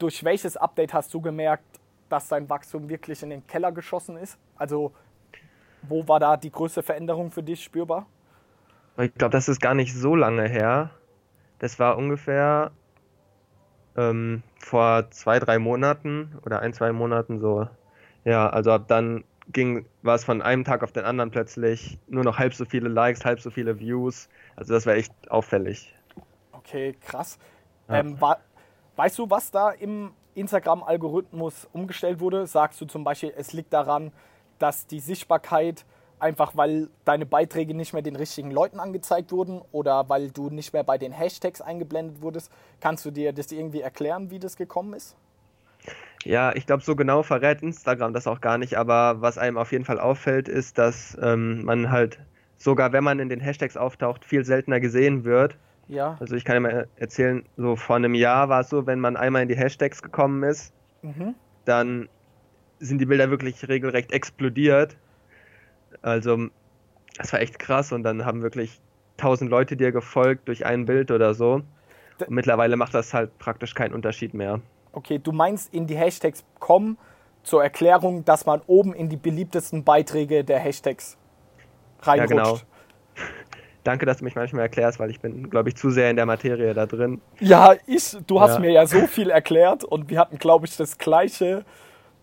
durch 0.00 0.24
welches 0.24 0.56
Update 0.56 0.94
hast 0.94 1.14
du 1.14 1.20
gemerkt, 1.20 1.77
dass 2.08 2.28
dein 2.28 2.48
Wachstum 2.48 2.88
wirklich 2.88 3.22
in 3.22 3.30
den 3.30 3.46
Keller 3.46 3.72
geschossen 3.72 4.16
ist? 4.16 4.38
Also 4.56 4.92
wo 5.82 6.06
war 6.08 6.20
da 6.20 6.36
die 6.36 6.50
größte 6.50 6.82
Veränderung 6.82 7.30
für 7.30 7.42
dich 7.42 7.62
spürbar? 7.62 8.06
Ich 8.98 9.14
glaube, 9.14 9.32
das 9.32 9.48
ist 9.48 9.60
gar 9.60 9.74
nicht 9.74 9.94
so 9.94 10.14
lange 10.16 10.48
her. 10.48 10.90
Das 11.60 11.78
war 11.78 11.96
ungefähr 11.96 12.72
ähm, 13.96 14.42
vor 14.58 15.10
zwei, 15.10 15.38
drei 15.38 15.58
Monaten 15.58 16.36
oder 16.44 16.60
ein, 16.60 16.72
zwei 16.72 16.92
Monaten 16.92 17.40
so. 17.40 17.68
Ja, 18.24 18.48
also 18.50 18.72
ab 18.72 18.84
dann 18.88 19.24
ging, 19.52 19.86
war 20.02 20.14
es 20.14 20.24
von 20.24 20.42
einem 20.42 20.64
Tag 20.64 20.82
auf 20.82 20.92
den 20.92 21.04
anderen 21.04 21.30
plötzlich 21.30 21.98
nur 22.08 22.24
noch 22.24 22.38
halb 22.38 22.54
so 22.54 22.64
viele 22.64 22.88
Likes, 22.88 23.24
halb 23.24 23.40
so 23.40 23.50
viele 23.50 23.78
Views. 23.78 24.28
Also 24.56 24.74
das 24.74 24.86
war 24.86 24.94
echt 24.94 25.12
auffällig. 25.30 25.94
Okay, 26.52 26.96
krass. 27.00 27.38
Ja. 27.88 28.00
Ähm, 28.00 28.20
war, 28.20 28.38
weißt 28.96 29.18
du, 29.18 29.30
was 29.30 29.50
da 29.50 29.70
im 29.70 30.10
Instagram-Algorithmus 30.40 31.68
umgestellt 31.72 32.20
wurde? 32.20 32.46
Sagst 32.46 32.80
du 32.80 32.86
zum 32.86 33.04
Beispiel, 33.04 33.32
es 33.36 33.52
liegt 33.52 33.72
daran, 33.72 34.12
dass 34.58 34.86
die 34.86 35.00
Sichtbarkeit 35.00 35.84
einfach, 36.18 36.56
weil 36.56 36.88
deine 37.04 37.26
Beiträge 37.26 37.74
nicht 37.74 37.92
mehr 37.92 38.02
den 38.02 38.16
richtigen 38.16 38.50
Leuten 38.50 38.80
angezeigt 38.80 39.32
wurden 39.32 39.62
oder 39.72 40.08
weil 40.08 40.30
du 40.30 40.50
nicht 40.50 40.72
mehr 40.72 40.82
bei 40.82 40.98
den 40.98 41.12
Hashtags 41.12 41.60
eingeblendet 41.60 42.22
wurdest? 42.22 42.50
Kannst 42.80 43.04
du 43.04 43.10
dir 43.10 43.32
das 43.32 43.52
irgendwie 43.52 43.80
erklären, 43.80 44.30
wie 44.30 44.38
das 44.38 44.56
gekommen 44.56 44.94
ist? 44.94 45.16
Ja, 46.24 46.54
ich 46.54 46.66
glaube, 46.66 46.82
so 46.82 46.96
genau 46.96 47.22
verrät 47.22 47.62
Instagram 47.62 48.12
das 48.12 48.26
auch 48.26 48.40
gar 48.40 48.58
nicht, 48.58 48.76
aber 48.76 49.20
was 49.20 49.38
einem 49.38 49.56
auf 49.56 49.70
jeden 49.72 49.84
Fall 49.84 50.00
auffällt, 50.00 50.48
ist, 50.48 50.76
dass 50.76 51.16
ähm, 51.22 51.64
man 51.64 51.90
halt 51.90 52.18
sogar, 52.56 52.92
wenn 52.92 53.04
man 53.04 53.20
in 53.20 53.28
den 53.28 53.40
Hashtags 53.40 53.76
auftaucht, 53.76 54.24
viel 54.24 54.44
seltener 54.44 54.80
gesehen 54.80 55.24
wird 55.24 55.56
ja. 55.88 56.16
Also 56.20 56.36
ich 56.36 56.44
kann 56.44 56.54
ja 56.54 56.60
mal 56.60 56.88
erzählen, 56.96 57.44
so 57.56 57.76
vor 57.76 57.96
einem 57.96 58.14
Jahr 58.14 58.48
war 58.48 58.60
es 58.60 58.68
so, 58.68 58.86
wenn 58.86 59.00
man 59.00 59.16
einmal 59.16 59.42
in 59.42 59.48
die 59.48 59.56
Hashtags 59.56 60.02
gekommen 60.02 60.42
ist, 60.42 60.72
mhm. 61.02 61.34
dann 61.64 62.08
sind 62.78 62.98
die 62.98 63.06
Bilder 63.06 63.30
wirklich 63.30 63.66
regelrecht 63.68 64.12
explodiert. 64.12 64.96
Also 66.02 66.48
das 67.16 67.32
war 67.32 67.40
echt 67.40 67.58
krass 67.58 67.92
und 67.92 68.02
dann 68.02 68.24
haben 68.24 68.42
wirklich 68.42 68.80
tausend 69.16 69.50
Leute 69.50 69.76
dir 69.76 69.90
gefolgt 69.90 70.48
durch 70.48 70.64
ein 70.64 70.84
Bild 70.84 71.10
oder 71.10 71.34
so. 71.34 71.62
Und 72.20 72.30
mittlerweile 72.30 72.76
macht 72.76 72.94
das 72.94 73.14
halt 73.14 73.36
praktisch 73.38 73.74
keinen 73.74 73.94
Unterschied 73.94 74.34
mehr. 74.34 74.60
Okay, 74.92 75.18
du 75.18 75.32
meinst 75.32 75.72
in 75.72 75.86
die 75.86 75.96
Hashtags 75.96 76.44
kommen 76.58 76.98
zur 77.42 77.62
Erklärung, 77.62 78.24
dass 78.24 78.46
man 78.46 78.60
oben 78.66 78.94
in 78.94 79.08
die 79.08 79.16
beliebtesten 79.16 79.84
Beiträge 79.84 80.44
der 80.44 80.58
Hashtags 80.58 81.16
reinrutscht. 82.02 82.30
Ja, 82.30 82.42
genau. 82.42 82.58
Danke, 83.88 84.04
dass 84.04 84.18
du 84.18 84.24
mich 84.24 84.34
manchmal 84.34 84.64
erklärst, 84.64 85.00
weil 85.00 85.08
ich 85.08 85.18
bin, 85.18 85.48
glaube 85.48 85.70
ich, 85.70 85.76
zu 85.76 85.88
sehr 85.88 86.10
in 86.10 86.16
der 86.16 86.26
Materie 86.26 86.74
da 86.74 86.84
drin. 86.84 87.22
Ja, 87.40 87.72
ich, 87.86 88.18
du 88.26 88.38
hast 88.38 88.56
ja. 88.56 88.60
mir 88.60 88.70
ja 88.70 88.86
so 88.86 89.06
viel 89.06 89.30
erklärt 89.30 89.82
und 89.82 90.10
wir 90.10 90.18
hatten, 90.18 90.36
glaube 90.36 90.66
ich, 90.66 90.76
das 90.76 90.98
gleiche 90.98 91.64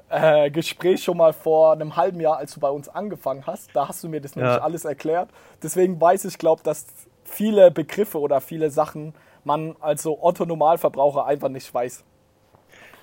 äh, 0.10 0.52
Gespräch 0.52 1.04
schon 1.04 1.18
mal 1.18 1.34
vor 1.34 1.72
einem 1.72 1.96
halben 1.96 2.20
Jahr, 2.20 2.38
als 2.38 2.54
du 2.54 2.60
bei 2.60 2.70
uns 2.70 2.88
angefangen 2.88 3.48
hast. 3.48 3.76
Da 3.76 3.88
hast 3.88 4.04
du 4.04 4.10
mir 4.10 4.22
das 4.22 4.36
nämlich 4.36 4.54
ja. 4.54 4.62
alles 4.62 4.86
erklärt. 4.86 5.32
Deswegen 5.64 6.00
weiß 6.00 6.26
ich, 6.26 6.38
glaube 6.38 6.62
dass 6.64 6.86
viele 7.24 7.72
Begriffe 7.72 8.20
oder 8.20 8.42
viele 8.42 8.70
Sachen 8.70 9.16
man 9.44 9.76
als 9.80 10.04
so 10.04 10.22
Otto-Normalverbraucher 10.22 11.26
einfach 11.26 11.50
nicht 11.50 11.74
weiß. 11.74 12.04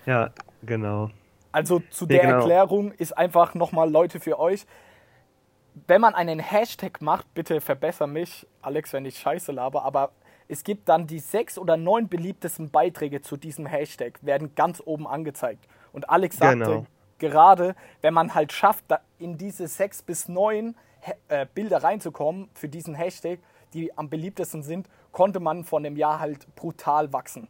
Ja, 0.06 0.30
genau. 0.62 1.10
Also 1.50 1.82
zu 1.90 2.06
der 2.06 2.18
ja, 2.18 2.22
genau. 2.26 2.36
Erklärung 2.36 2.92
ist 2.92 3.18
einfach 3.18 3.54
nochmal 3.54 3.90
Leute 3.90 4.20
für 4.20 4.38
euch 4.38 4.66
wenn 5.86 6.00
man 6.00 6.14
einen 6.14 6.38
Hashtag 6.38 7.00
macht, 7.00 7.32
bitte 7.34 7.60
verbessere 7.60 8.08
mich, 8.08 8.46
Alex, 8.60 8.92
wenn 8.92 9.04
ich 9.04 9.18
scheiße 9.18 9.52
laber, 9.52 9.84
aber 9.84 10.12
es 10.48 10.64
gibt 10.64 10.88
dann 10.88 11.06
die 11.06 11.18
sechs 11.18 11.58
oder 11.58 11.76
neun 11.76 12.08
beliebtesten 12.08 12.70
Beiträge 12.70 13.22
zu 13.22 13.36
diesem 13.36 13.66
Hashtag, 13.66 14.18
werden 14.22 14.54
ganz 14.54 14.82
oben 14.84 15.06
angezeigt. 15.06 15.66
Und 15.92 16.10
Alex 16.10 16.36
sagte 16.36 16.58
genau. 16.58 16.86
gerade, 17.18 17.74
wenn 18.02 18.12
man 18.12 18.34
halt 18.34 18.52
schafft, 18.52 18.84
in 19.18 19.38
diese 19.38 19.66
sechs 19.66 20.02
bis 20.02 20.28
neun 20.28 20.74
äh, 21.28 21.46
Bilder 21.54 21.82
reinzukommen 21.82 22.50
für 22.54 22.68
diesen 22.68 22.94
Hashtag, 22.94 23.40
die 23.72 23.96
am 23.96 24.10
beliebtesten 24.10 24.62
sind, 24.62 24.88
konnte 25.10 25.40
man 25.40 25.64
von 25.64 25.82
dem 25.82 25.96
Jahr 25.96 26.20
halt 26.20 26.54
brutal 26.54 27.12
wachsen. 27.12 27.48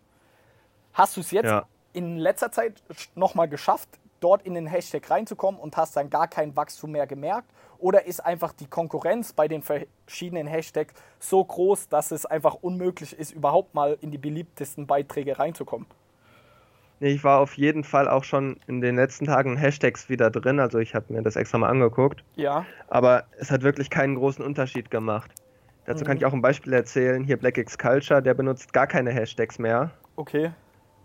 Hast 0.92 1.16
du 1.16 1.20
es 1.20 1.30
jetzt 1.30 1.46
ja. 1.46 1.66
in 1.92 2.18
letzter 2.18 2.52
Zeit 2.52 2.82
nochmal 3.14 3.48
geschafft, 3.48 3.88
dort 4.20 4.42
in 4.42 4.54
den 4.54 4.66
Hashtag 4.66 5.10
reinzukommen 5.10 5.60
und 5.60 5.76
hast 5.76 5.96
dann 5.96 6.10
gar 6.10 6.28
kein 6.28 6.54
Wachstum 6.54 6.92
mehr 6.92 7.06
gemerkt? 7.06 7.50
Oder 7.82 8.06
ist 8.06 8.24
einfach 8.24 8.52
die 8.52 8.66
Konkurrenz 8.66 9.32
bei 9.32 9.48
den 9.48 9.60
verschiedenen 9.60 10.46
Hashtags 10.46 10.94
so 11.18 11.44
groß, 11.44 11.88
dass 11.88 12.12
es 12.12 12.24
einfach 12.24 12.54
unmöglich 12.54 13.18
ist, 13.18 13.32
überhaupt 13.32 13.74
mal 13.74 13.98
in 14.00 14.12
die 14.12 14.18
beliebtesten 14.18 14.86
Beiträge 14.86 15.40
reinzukommen? 15.40 15.88
Ich 17.00 17.24
war 17.24 17.40
auf 17.40 17.54
jeden 17.54 17.82
Fall 17.82 18.08
auch 18.08 18.22
schon 18.22 18.60
in 18.68 18.80
den 18.80 18.94
letzten 18.94 19.26
Tagen 19.26 19.56
Hashtags 19.56 20.08
wieder 20.08 20.30
drin, 20.30 20.60
also 20.60 20.78
ich 20.78 20.94
habe 20.94 21.12
mir 21.12 21.22
das 21.22 21.34
extra 21.34 21.58
mal 21.58 21.70
angeguckt. 21.70 22.22
Ja. 22.36 22.64
Aber 22.86 23.24
es 23.38 23.50
hat 23.50 23.62
wirklich 23.62 23.90
keinen 23.90 24.14
großen 24.14 24.44
Unterschied 24.44 24.88
gemacht. 24.92 25.32
Dazu 25.84 26.04
mhm. 26.04 26.06
kann 26.06 26.16
ich 26.18 26.24
auch 26.24 26.32
ein 26.32 26.40
Beispiel 26.40 26.72
erzählen. 26.74 27.24
Hier 27.24 27.36
Black 27.36 27.58
X 27.58 27.76
Culture, 27.76 28.22
der 28.22 28.34
benutzt 28.34 28.72
gar 28.72 28.86
keine 28.86 29.10
Hashtags 29.10 29.58
mehr. 29.58 29.90
Okay. 30.14 30.52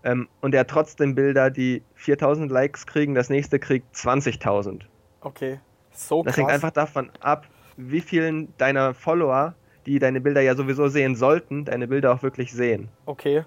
Ähm, 0.03 0.27
und 0.41 0.53
er 0.53 0.59
hat 0.59 0.67
trotzdem 0.67 1.15
Bilder, 1.15 1.49
die 1.49 1.81
4000 1.95 2.51
Likes 2.51 2.85
kriegen, 2.85 3.15
das 3.15 3.31
nächste 3.31 3.57
kriegt 3.57 3.95
20.000. 3.95 4.83
Okay, 5.21 5.59
so 5.97 6.23
Das 6.23 6.37
hängt 6.37 6.49
einfach 6.49 6.71
davon 6.71 7.09
ab, 7.19 7.47
wie 7.75 8.01
vielen 8.01 8.55
deiner 8.57 8.93
Follower, 8.93 9.55
die 9.85 9.99
deine 9.99 10.21
Bilder 10.21 10.41
ja 10.41 10.55
sowieso 10.55 10.87
sehen 10.87 11.15
sollten, 11.15 11.65
deine 11.65 11.87
Bilder 11.87 12.13
auch 12.13 12.23
wirklich 12.23 12.51
sehen. 12.51 12.89
Okay. 13.05 13.43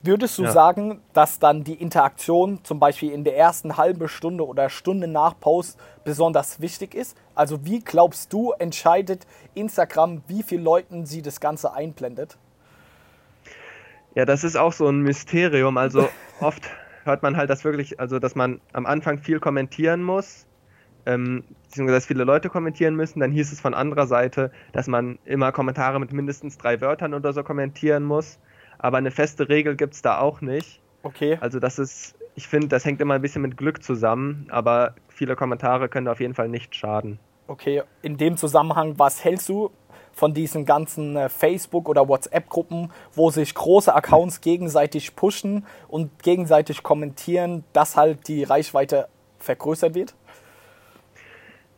Würdest 0.00 0.38
du 0.38 0.44
ja. 0.44 0.52
sagen, 0.52 1.02
dass 1.12 1.40
dann 1.40 1.64
die 1.64 1.74
Interaktion 1.74 2.62
zum 2.62 2.78
Beispiel 2.78 3.10
in 3.10 3.24
der 3.24 3.36
ersten 3.36 3.76
halben 3.76 4.08
Stunde 4.08 4.46
oder 4.46 4.70
Stunde 4.70 5.08
nach 5.08 5.38
Post 5.40 5.78
besonders 6.04 6.60
wichtig 6.60 6.94
ist? 6.94 7.16
Also 7.34 7.64
wie 7.64 7.80
glaubst 7.80 8.32
du, 8.32 8.52
entscheidet 8.52 9.26
Instagram, 9.54 10.22
wie 10.28 10.44
viele 10.44 10.62
Leuten 10.62 11.04
sie 11.04 11.20
das 11.20 11.40
Ganze 11.40 11.72
einblendet? 11.72 12.38
Ja, 14.14 14.24
das 14.24 14.44
ist 14.44 14.56
auch 14.56 14.72
so 14.72 14.88
ein 14.88 15.00
Mysterium. 15.00 15.76
Also 15.76 16.08
oft 16.40 16.62
hört 17.04 17.24
man 17.24 17.36
halt 17.36 17.50
das 17.50 17.64
wirklich, 17.64 17.98
also 17.98 18.20
dass 18.20 18.36
man 18.36 18.60
am 18.72 18.86
Anfang 18.86 19.18
viel 19.18 19.40
kommentieren 19.40 20.04
muss, 20.04 20.46
ähm, 21.06 21.44
beziehungsweise 21.64 21.96
dass 21.96 22.06
viele 22.06 22.24
Leute 22.24 22.48
kommentieren 22.48 22.94
müssen. 22.94 23.20
Dann 23.20 23.32
hieß 23.32 23.52
es 23.52 23.60
von 23.60 23.74
anderer 23.74 24.06
Seite, 24.06 24.50
dass 24.72 24.86
man 24.86 25.18
immer 25.24 25.52
Kommentare 25.52 26.00
mit 26.00 26.12
mindestens 26.12 26.58
drei 26.58 26.80
Wörtern 26.80 27.14
oder 27.14 27.32
so 27.32 27.42
kommentieren 27.42 28.04
muss. 28.04 28.38
Aber 28.78 28.98
eine 28.98 29.10
feste 29.10 29.48
Regel 29.48 29.76
gibt 29.76 29.94
es 29.94 30.02
da 30.02 30.18
auch 30.18 30.40
nicht. 30.40 30.80
Okay. 31.02 31.38
Also 31.40 31.60
das 31.60 31.78
ist, 31.78 32.16
ich 32.34 32.48
finde, 32.48 32.68
das 32.68 32.84
hängt 32.84 33.00
immer 33.00 33.14
ein 33.14 33.22
bisschen 33.22 33.42
mit 33.42 33.56
Glück 33.56 33.82
zusammen, 33.82 34.46
aber 34.50 34.94
viele 35.08 35.36
Kommentare 35.36 35.88
können 35.88 36.08
auf 36.08 36.20
jeden 36.20 36.34
Fall 36.34 36.48
nicht 36.48 36.74
schaden. 36.74 37.18
Okay, 37.46 37.82
in 38.02 38.18
dem 38.18 38.36
Zusammenhang, 38.36 38.98
was 38.98 39.24
hältst 39.24 39.48
du 39.48 39.70
von 40.12 40.34
diesen 40.34 40.66
ganzen 40.66 41.16
äh, 41.16 41.28
Facebook- 41.28 41.88
oder 41.88 42.08
WhatsApp-Gruppen, 42.08 42.92
wo 43.14 43.30
sich 43.30 43.54
große 43.54 43.94
Accounts 43.94 44.40
gegenseitig 44.40 45.16
pushen 45.16 45.64
und 45.86 46.22
gegenseitig 46.22 46.82
kommentieren, 46.82 47.64
dass 47.72 47.96
halt 47.96 48.28
die 48.28 48.44
Reichweite 48.44 49.08
vergrößert 49.38 49.94
wird? 49.94 50.14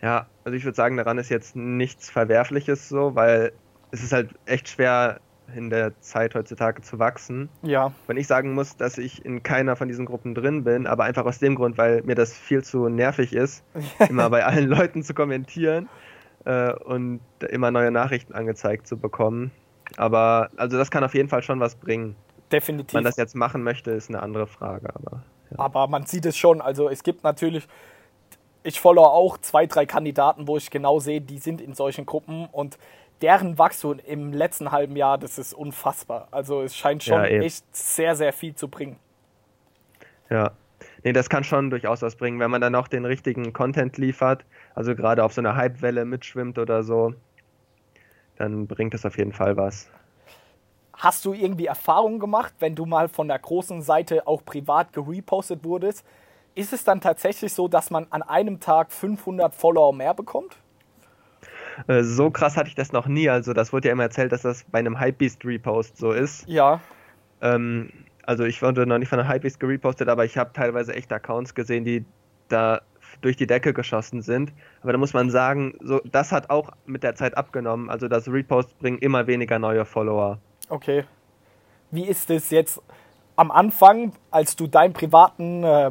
Ja, 0.03 0.27
also 0.45 0.57
ich 0.57 0.65
würde 0.65 0.77
sagen, 0.77 0.97
daran 0.97 1.19
ist 1.19 1.29
jetzt 1.29 1.57
nichts 1.57 2.11
Verwerfliches 2.11 2.89
so, 2.89 3.15
weil 3.15 3.53
es 3.91 4.03
ist 4.03 4.13
halt 4.13 4.31
echt 4.47 4.69
schwer 4.69 5.21
in 5.55 5.71
der 5.71 6.01
Zeit 6.01 6.35
heutzutage 6.35 6.81
zu 6.83 6.99
wachsen. 6.99 7.49
Ja. 7.63 7.93
Wenn 8.07 8.17
ich 8.17 8.27
sagen 8.27 8.55
muss, 8.55 8.77
dass 8.77 8.99
ich 8.99 9.25
in 9.25 9.43
keiner 9.43 9.77
von 9.77 9.89
diesen 9.89 10.07
Gruppen 10.07 10.35
drin 10.35 10.65
bin, 10.65 10.87
aber 10.87 11.05
einfach 11.05 11.25
aus 11.25 11.39
dem 11.39 11.57
Grund, 11.57 11.77
weil 11.77 12.03
mir 12.03 12.15
das 12.15 12.33
viel 12.33 12.63
zu 12.63 12.89
nervig 12.89 13.33
ist, 13.33 13.65
immer 14.09 14.31
bei 14.31 14.45
allen 14.45 14.69
Leuten 14.69 15.03
zu 15.03 15.13
kommentieren 15.13 15.89
äh, 16.45 16.73
und 16.73 17.21
immer 17.49 17.71
neue 17.71 17.91
Nachrichten 17.91 18.33
angezeigt 18.33 18.87
zu 18.87 18.97
bekommen. 18.97 19.51
Aber 19.97 20.51
also 20.57 20.79
das 20.79 20.91
kann 20.91 21.03
auf 21.03 21.15
jeden 21.15 21.29
Fall 21.29 21.43
schon 21.43 21.61
was 21.61 21.75
bringen. 21.75 22.17
Definitiv. 22.53 22.91
Ob 22.91 22.95
man 22.95 23.05
das 23.05 23.17
jetzt 23.17 23.35
machen 23.35 23.63
möchte, 23.63 23.91
ist 23.91 24.09
eine 24.09 24.23
andere 24.23 24.47
Frage. 24.47 24.95
Aber, 24.95 25.23
ja. 25.51 25.59
aber 25.59 25.89
man 25.89 26.07
sieht 26.07 26.27
es 26.27 26.37
schon. 26.37 26.61
Also 26.61 26.89
es 26.89 27.03
gibt 27.03 27.25
natürlich, 27.25 27.67
ich 28.63 28.81
follow 28.81 29.05
auch 29.05 29.39
zwei, 29.39 29.67
drei 29.67 29.87
Kandidaten, 29.87 30.47
wo 30.47 30.57
ich 30.57 30.71
genau 30.71 30.99
sehe, 30.99 31.21
die 31.21 31.39
sind 31.39 31.61
in 31.61 31.75
solchen 31.75 32.07
Gruppen 32.07 32.47
und 32.53 32.79
deren 33.23 33.59
Wachstum 33.59 33.99
im 34.07 34.33
letzten 34.33 34.73
halben 34.73 34.97
Jahr, 34.97 35.19
das 35.19 35.39
ist 35.39 35.53
unfassbar. 35.53 36.29
Also 36.31 36.63
es 36.63 36.77
scheint 36.77 37.03
schon 37.03 37.23
ja, 37.23 37.27
echt 37.27 37.65
sehr, 37.75 38.17
sehr 38.17 38.33
viel 38.33 38.55
zu 38.55 38.69
bringen. 38.69 38.99
Ja, 40.31 40.53
Nee, 41.03 41.13
das 41.13 41.29
kann 41.31 41.45
schon 41.45 41.71
durchaus 41.71 42.03
was 42.03 42.17
bringen, 42.17 42.39
wenn 42.41 42.51
man 42.51 42.61
dann 42.61 42.75
auch 42.75 42.89
den 42.89 43.05
richtigen 43.05 43.53
Content 43.53 43.97
liefert, 43.97 44.45
also 44.75 44.95
gerade 44.95 45.25
auf 45.25 45.33
so 45.33 45.41
einer 45.41 45.57
Hypewelle 45.57 46.05
mitschwimmt 46.05 46.59
oder 46.59 46.83
so, 46.83 47.15
dann 48.37 48.67
bringt 48.67 48.95
das 48.95 49.07
auf 49.07 49.17
jeden 49.17 49.33
Fall 49.33 49.57
was. 49.57 49.91
Hast 50.93 51.25
du 51.25 51.33
irgendwie 51.33 51.67
Erfahrungen 51.67 52.19
gemacht, 52.19 52.53
wenn 52.59 52.75
du 52.75 52.85
mal 52.85 53.09
von 53.09 53.29
der 53.29 53.39
großen 53.39 53.81
Seite 53.81 54.27
auch 54.27 54.45
privat 54.45 54.93
gerepostet 54.93 55.65
wurdest? 55.65 56.05
Ist 56.55 56.73
es 56.73 56.85
dann 56.85 57.01
tatsächlich 57.01 57.53
so, 57.53 57.69
dass 57.69 57.91
man 57.91 58.07
an 58.11 58.23
einem 58.23 58.61
Tag 58.61 58.93
500 58.93 59.55
Follower 59.55 59.93
mehr 59.93 60.15
bekommt? 60.15 60.57
Äh, 61.87 62.03
so 62.03 62.31
krass 62.31 62.57
hatte 62.57 62.69
ich 62.69 62.75
das 62.75 62.93
noch 62.93 63.07
nie. 63.07 63.29
Also, 63.29 63.53
das 63.53 63.73
wurde 63.73 63.89
ja 63.89 63.93
immer 63.93 64.05
erzählt, 64.05 64.33
dass 64.33 64.43
das 64.43 64.65
bei 64.65 64.79
einem 64.79 65.01
Hypebeast-Repost 65.01 65.97
so 65.97 66.13
ist. 66.13 66.47
Ja. 66.49 66.81
Ähm, 67.41 67.91
also, 68.25 68.45
ich 68.45 68.63
wurde 68.63 68.87
noch 68.87 68.99
nicht 68.99 69.09
von 69.09 69.21
einem 69.21 69.29
Hypebeast 69.29 69.61
gerepostet, 69.61 70.09
aber 70.09 70.25
ich 70.25 70.37
habe 70.37 70.53
teilweise 70.53 70.95
echt 70.95 71.13
Accounts 71.13 71.55
gesehen, 71.55 71.85
die 71.85 72.05
da 72.49 72.83
durch 73.23 73.37
die 73.37 73.47
Decke 73.47 73.73
geschossen 73.73 74.23
sind. 74.23 74.53
Aber 74.83 74.93
da 74.93 74.99
muss 74.99 75.15
man 75.15 75.31
sagen, 75.31 75.75
so, 75.81 76.01
das 76.05 76.33
hat 76.33 76.51
auch 76.51 76.71
mit 76.87 77.03
der 77.03 77.15
Zeit 77.15 77.37
abgenommen. 77.37 77.91
Also, 77.91 78.09
das 78.09 78.29
Repost 78.29 78.79
bringt 78.79 79.03
immer 79.03 79.27
weniger 79.27 79.59
neue 79.59 79.85
Follower. 79.85 80.39
Okay. 80.69 81.05
Wie 81.91 82.07
ist 82.07 82.31
es 82.31 82.51
jetzt 82.51 82.81
am 83.37 83.51
Anfang, 83.51 84.13
als 84.31 84.55
du 84.55 84.67
deinen 84.67 84.93
privaten, 84.93 85.65
äh, 85.65 85.91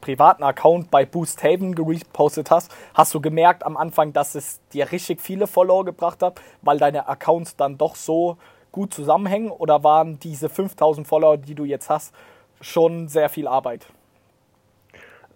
privaten 0.00 0.42
Account 0.42 0.90
bei 0.90 1.04
Boost 1.04 1.42
Haven 1.42 1.74
gepostet 1.74 2.50
hast, 2.50 2.74
hast 2.94 3.14
du 3.14 3.20
gemerkt 3.20 3.64
am 3.64 3.76
Anfang, 3.76 4.12
dass 4.12 4.34
es 4.34 4.60
dir 4.72 4.90
richtig 4.92 5.20
viele 5.20 5.46
Follower 5.46 5.84
gebracht 5.84 6.22
hat, 6.22 6.40
weil 6.62 6.78
deine 6.78 7.08
Accounts 7.08 7.56
dann 7.56 7.78
doch 7.78 7.96
so 7.96 8.36
gut 8.72 8.92
zusammenhängen? 8.92 9.50
Oder 9.50 9.84
waren 9.84 10.18
diese 10.18 10.48
5000 10.48 11.06
Follower, 11.06 11.36
die 11.36 11.54
du 11.54 11.64
jetzt 11.64 11.90
hast, 11.90 12.14
schon 12.60 13.08
sehr 13.08 13.28
viel 13.28 13.48
Arbeit? 13.48 13.86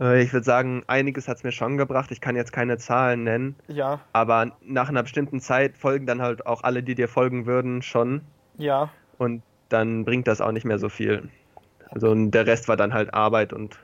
Äh, 0.00 0.22
ich 0.22 0.32
würde 0.32 0.44
sagen, 0.44 0.82
einiges 0.86 1.28
hat 1.28 1.38
es 1.38 1.44
mir 1.44 1.52
schon 1.52 1.76
gebracht. 1.76 2.10
Ich 2.10 2.20
kann 2.20 2.36
jetzt 2.36 2.52
keine 2.52 2.78
Zahlen 2.78 3.24
nennen. 3.24 3.56
Ja. 3.68 4.00
Aber 4.12 4.52
nach 4.62 4.88
einer 4.88 5.02
bestimmten 5.02 5.40
Zeit 5.40 5.76
folgen 5.76 6.06
dann 6.06 6.22
halt 6.22 6.46
auch 6.46 6.62
alle, 6.62 6.82
die 6.82 6.94
dir 6.94 7.08
folgen 7.08 7.46
würden, 7.46 7.82
schon. 7.82 8.22
Ja. 8.56 8.90
Und 9.18 9.42
dann 9.68 10.04
bringt 10.04 10.26
das 10.26 10.40
auch 10.40 10.52
nicht 10.52 10.64
mehr 10.64 10.78
so 10.78 10.88
viel. 10.88 11.28
Also 11.90 12.10
und 12.10 12.30
der 12.30 12.46
Rest 12.46 12.68
war 12.68 12.76
dann 12.76 12.94
halt 12.94 13.12
Arbeit 13.14 13.52
und 13.52 13.78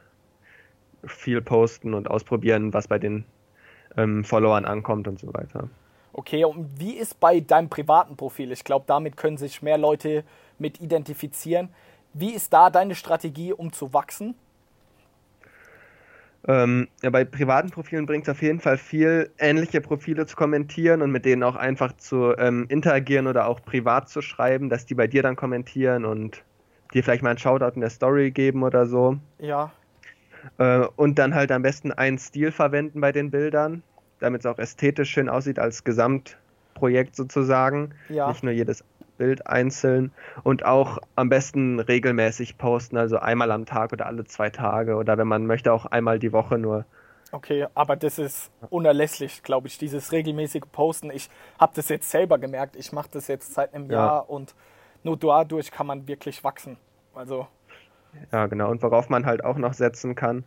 viel 1.06 1.40
posten 1.40 1.94
und 1.94 2.08
ausprobieren, 2.08 2.72
was 2.72 2.88
bei 2.88 2.98
den 2.98 3.24
ähm, 3.96 4.24
Followern 4.24 4.64
ankommt 4.64 5.08
und 5.08 5.18
so 5.18 5.32
weiter. 5.32 5.68
Okay, 6.12 6.44
und 6.44 6.80
wie 6.80 6.94
ist 6.94 7.20
bei 7.20 7.40
deinem 7.40 7.68
privaten 7.68 8.16
Profil? 8.16 8.50
Ich 8.52 8.64
glaube, 8.64 8.84
damit 8.88 9.16
können 9.16 9.36
sich 9.36 9.60
mehr 9.60 9.76
Leute 9.76 10.24
mit 10.58 10.80
identifizieren. 10.80 11.68
Wie 12.14 12.32
ist 12.32 12.52
da 12.52 12.70
deine 12.70 12.94
Strategie, 12.94 13.52
um 13.52 13.72
zu 13.72 13.92
wachsen? 13.92 14.34
Ähm, 16.48 16.88
ja, 17.02 17.10
bei 17.10 17.24
privaten 17.24 17.70
Profilen 17.70 18.06
bringt 18.06 18.28
es 18.28 18.30
auf 18.30 18.40
jeden 18.40 18.60
Fall 18.60 18.78
viel, 18.78 19.30
ähnliche 19.38 19.80
Profile 19.80 20.26
zu 20.26 20.36
kommentieren 20.36 21.02
und 21.02 21.10
mit 21.10 21.24
denen 21.24 21.42
auch 21.42 21.56
einfach 21.56 21.92
zu 21.96 22.34
ähm, 22.38 22.66
interagieren 22.68 23.26
oder 23.26 23.48
auch 23.48 23.60
privat 23.62 24.08
zu 24.08 24.22
schreiben, 24.22 24.70
dass 24.70 24.86
die 24.86 24.94
bei 24.94 25.08
dir 25.08 25.22
dann 25.22 25.34
kommentieren 25.34 26.04
und 26.04 26.44
dir 26.94 27.02
vielleicht 27.02 27.22
mal 27.22 27.30
einen 27.30 27.38
Shoutout 27.38 27.74
in 27.74 27.80
der 27.80 27.90
Story 27.90 28.30
geben 28.30 28.62
oder 28.62 28.86
so. 28.86 29.18
Ja. 29.38 29.72
Äh, 30.58 30.86
und 30.96 31.18
dann 31.18 31.34
halt 31.34 31.52
am 31.52 31.62
besten 31.62 31.92
einen 31.92 32.18
Stil 32.18 32.52
verwenden 32.52 33.00
bei 33.00 33.12
den 33.12 33.30
Bildern, 33.30 33.82
damit 34.18 34.40
es 34.40 34.46
auch 34.46 34.58
ästhetisch 34.58 35.10
schön 35.10 35.28
aussieht 35.28 35.58
als 35.58 35.84
Gesamtprojekt 35.84 37.16
sozusagen. 37.16 37.94
Ja. 38.08 38.28
Nicht 38.28 38.42
nur 38.42 38.52
jedes 38.52 38.84
Bild 39.16 39.46
einzeln 39.46 40.12
und 40.42 40.64
auch 40.64 40.98
am 41.14 41.28
besten 41.28 41.80
regelmäßig 41.80 42.58
posten, 42.58 42.96
also 42.96 43.18
einmal 43.18 43.50
am 43.50 43.64
Tag 43.64 43.92
oder 43.92 44.06
alle 44.06 44.24
zwei 44.24 44.50
Tage 44.50 44.96
oder 44.96 45.18
wenn 45.18 45.26
man 45.26 45.46
möchte 45.46 45.72
auch 45.72 45.86
einmal 45.86 46.18
die 46.18 46.32
Woche 46.32 46.58
nur. 46.58 46.84
Okay, 47.32 47.66
aber 47.74 47.96
das 47.96 48.18
ist 48.18 48.50
unerlässlich, 48.70 49.42
glaube 49.42 49.66
ich, 49.66 49.78
dieses 49.78 50.12
regelmäßige 50.12 50.62
Posten. 50.70 51.10
Ich 51.10 51.28
habe 51.58 51.72
das 51.74 51.88
jetzt 51.88 52.10
selber 52.10 52.38
gemerkt. 52.38 52.76
Ich 52.76 52.92
mache 52.92 53.08
das 53.12 53.26
jetzt 53.26 53.52
seit 53.52 53.74
einem 53.74 53.90
ja. 53.90 53.96
Jahr 53.96 54.30
und 54.30 54.54
nur 55.02 55.16
dadurch 55.16 55.70
kann 55.70 55.86
man 55.86 56.06
wirklich 56.06 56.44
wachsen. 56.44 56.76
Also. 57.14 57.48
Ja, 58.32 58.46
genau. 58.46 58.70
Und 58.70 58.82
worauf 58.82 59.08
man 59.08 59.26
halt 59.26 59.44
auch 59.44 59.56
noch 59.56 59.74
setzen 59.74 60.14
kann, 60.14 60.44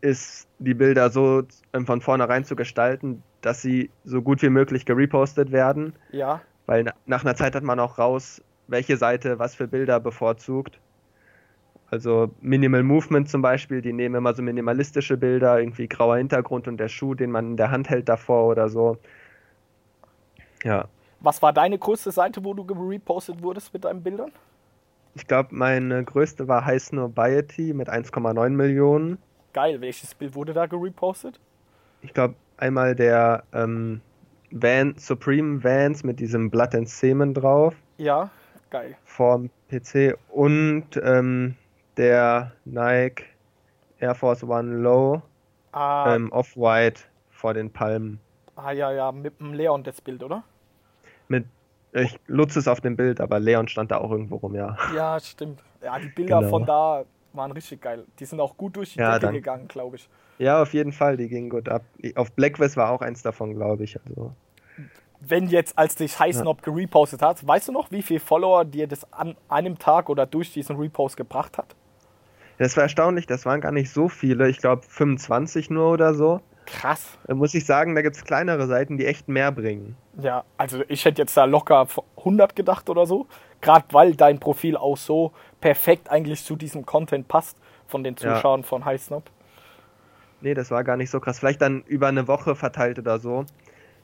ist 0.00 0.48
die 0.58 0.74
Bilder 0.74 1.10
so 1.10 1.42
ähm, 1.72 1.86
von 1.86 2.00
vornherein 2.00 2.44
zu 2.44 2.56
gestalten, 2.56 3.22
dass 3.40 3.62
sie 3.62 3.90
so 4.04 4.22
gut 4.22 4.42
wie 4.42 4.50
möglich 4.50 4.84
gerepostet 4.84 5.52
werden. 5.52 5.94
Ja. 6.10 6.40
Weil 6.66 6.92
nach 7.06 7.24
einer 7.24 7.36
Zeit 7.36 7.54
hat 7.54 7.62
man 7.62 7.80
auch 7.80 7.98
raus, 7.98 8.42
welche 8.68 8.96
Seite 8.96 9.38
was 9.38 9.54
für 9.54 9.68
Bilder 9.68 10.00
bevorzugt. 10.00 10.80
Also 11.90 12.30
Minimal 12.40 12.82
Movement 12.82 13.28
zum 13.28 13.42
Beispiel, 13.42 13.80
die 13.80 13.92
nehmen 13.92 14.16
immer 14.16 14.34
so 14.34 14.42
minimalistische 14.42 15.16
Bilder, 15.16 15.60
irgendwie 15.60 15.86
grauer 15.86 16.16
Hintergrund 16.16 16.66
und 16.66 16.78
der 16.78 16.88
Schuh, 16.88 17.14
den 17.14 17.30
man 17.30 17.52
in 17.52 17.56
der 17.56 17.70
Hand 17.70 17.88
hält 17.88 18.08
davor 18.08 18.48
oder 18.48 18.68
so. 18.68 18.98
Ja. 20.64 20.88
Was 21.20 21.40
war 21.42 21.52
deine 21.52 21.78
größte 21.78 22.10
Seite, 22.10 22.44
wo 22.44 22.54
du 22.54 22.62
repostet 22.62 23.40
wurdest 23.42 23.72
mit 23.72 23.84
deinen 23.84 24.02
Bildern? 24.02 24.32
Ich 25.16 25.26
glaube, 25.26 25.48
meine 25.54 26.04
größte 26.04 26.46
war 26.46 26.66
High 26.66 26.82
Snobiety 26.82 27.72
mit 27.72 27.88
1,9 27.88 28.50
Millionen. 28.50 29.16
Geil, 29.54 29.80
welches 29.80 30.14
Bild 30.14 30.34
wurde 30.34 30.52
da 30.52 30.66
gerepostet? 30.66 31.40
Ich 32.02 32.12
glaube, 32.12 32.34
einmal 32.58 32.94
der 32.94 33.44
ähm, 33.54 34.02
Van, 34.50 34.94
Supreme 34.98 35.64
Vans 35.64 36.04
mit 36.04 36.20
diesem 36.20 36.50
Blood 36.50 36.74
and 36.74 36.88
Semen 36.90 37.32
drauf. 37.32 37.74
Ja, 37.96 38.28
geil. 38.68 38.94
Vorm 39.04 39.48
PC 39.70 40.18
und 40.28 41.00
ähm, 41.02 41.56
der 41.96 42.52
Nike 42.66 43.24
Air 43.98 44.14
Force 44.14 44.44
One 44.44 44.76
Low 44.76 45.22
ah, 45.72 46.14
ähm, 46.14 46.30
Off-White 46.30 47.04
vor 47.30 47.54
den 47.54 47.72
Palmen. 47.72 48.20
Ah, 48.54 48.72
ja, 48.72 48.92
ja, 48.92 49.12
mit 49.12 49.40
dem 49.40 49.54
Leon 49.54 49.82
das 49.82 50.02
Bild, 50.02 50.22
oder? 50.22 50.44
Mit, 51.28 51.46
ich 52.02 52.18
nutze 52.28 52.58
es 52.58 52.68
auf 52.68 52.80
dem 52.80 52.96
Bild, 52.96 53.20
aber 53.20 53.40
Leon 53.40 53.68
stand 53.68 53.90
da 53.90 53.98
auch 53.98 54.10
irgendwo 54.10 54.36
rum, 54.36 54.54
ja. 54.54 54.76
Ja, 54.94 55.18
stimmt. 55.18 55.62
Ja, 55.82 55.98
die 55.98 56.08
Bilder 56.08 56.38
genau. 56.38 56.50
von 56.50 56.66
da 56.66 57.04
waren 57.32 57.52
richtig 57.52 57.80
geil. 57.80 58.04
Die 58.18 58.24
sind 58.24 58.40
auch 58.40 58.56
gut 58.56 58.76
durch 58.76 58.94
die 58.94 58.98
ja, 58.98 59.18
Decke 59.18 59.32
gegangen, 59.32 59.68
glaube 59.68 59.96
ich. 59.96 60.08
Ja, 60.38 60.60
auf 60.62 60.74
jeden 60.74 60.92
Fall, 60.92 61.16
die 61.16 61.28
gingen 61.28 61.48
gut 61.48 61.68
ab. 61.68 61.82
Auf 62.14 62.32
Blackwest 62.32 62.76
war 62.76 62.90
auch 62.90 63.00
eins 63.00 63.22
davon, 63.22 63.54
glaube 63.54 63.84
ich. 63.84 63.98
Also. 64.06 64.32
Wenn 65.20 65.48
jetzt, 65.48 65.78
als 65.78 65.94
dich 65.94 66.18
Highsnob 66.18 66.58
ja. 66.58 66.72
gerepostet 66.72 67.22
hat, 67.22 67.46
weißt 67.46 67.68
du 67.68 67.72
noch, 67.72 67.90
wie 67.90 68.02
viele 68.02 68.20
Follower 68.20 68.64
dir 68.64 68.86
das 68.86 69.10
an 69.12 69.36
einem 69.48 69.78
Tag 69.78 70.08
oder 70.08 70.26
durch 70.26 70.52
diesen 70.52 70.76
Repost 70.76 71.16
gebracht 71.16 71.56
hat? 71.56 71.74
Das 72.58 72.76
war 72.76 72.84
erstaunlich, 72.84 73.26
das 73.26 73.44
waren 73.44 73.60
gar 73.60 73.72
nicht 73.72 73.90
so 73.90 74.08
viele. 74.08 74.48
Ich 74.48 74.58
glaube 74.58 74.82
25 74.82 75.70
nur 75.70 75.92
oder 75.92 76.14
so. 76.14 76.40
Krass. 76.66 77.16
Da 77.26 77.34
muss 77.34 77.54
ich 77.54 77.64
sagen, 77.64 77.94
da 77.94 78.02
gibt 78.02 78.16
es 78.16 78.24
kleinere 78.24 78.66
Seiten, 78.66 78.98
die 78.98 79.06
echt 79.06 79.28
mehr 79.28 79.52
bringen. 79.52 79.96
Ja, 80.20 80.44
also 80.56 80.82
ich 80.88 81.04
hätte 81.04 81.22
jetzt 81.22 81.36
da 81.36 81.44
locker 81.44 81.86
100 82.18 82.56
gedacht 82.56 82.90
oder 82.90 83.06
so. 83.06 83.26
Gerade 83.60 83.86
weil 83.92 84.14
dein 84.14 84.38
Profil 84.38 84.76
auch 84.76 84.96
so 84.96 85.32
perfekt 85.60 86.10
eigentlich 86.10 86.44
zu 86.44 86.56
diesem 86.56 86.84
Content 86.84 87.28
passt 87.28 87.56
von 87.86 88.04
den 88.04 88.16
Zuschauern 88.16 88.60
ja. 88.60 88.66
von 88.66 88.84
Highsnob. 88.84 89.30
Nee, 90.40 90.54
das 90.54 90.70
war 90.70 90.84
gar 90.84 90.96
nicht 90.96 91.10
so 91.10 91.20
krass. 91.20 91.38
Vielleicht 91.38 91.62
dann 91.62 91.82
über 91.86 92.08
eine 92.08 92.28
Woche 92.28 92.54
verteilt 92.54 92.98
oder 92.98 93.18
so. 93.18 93.46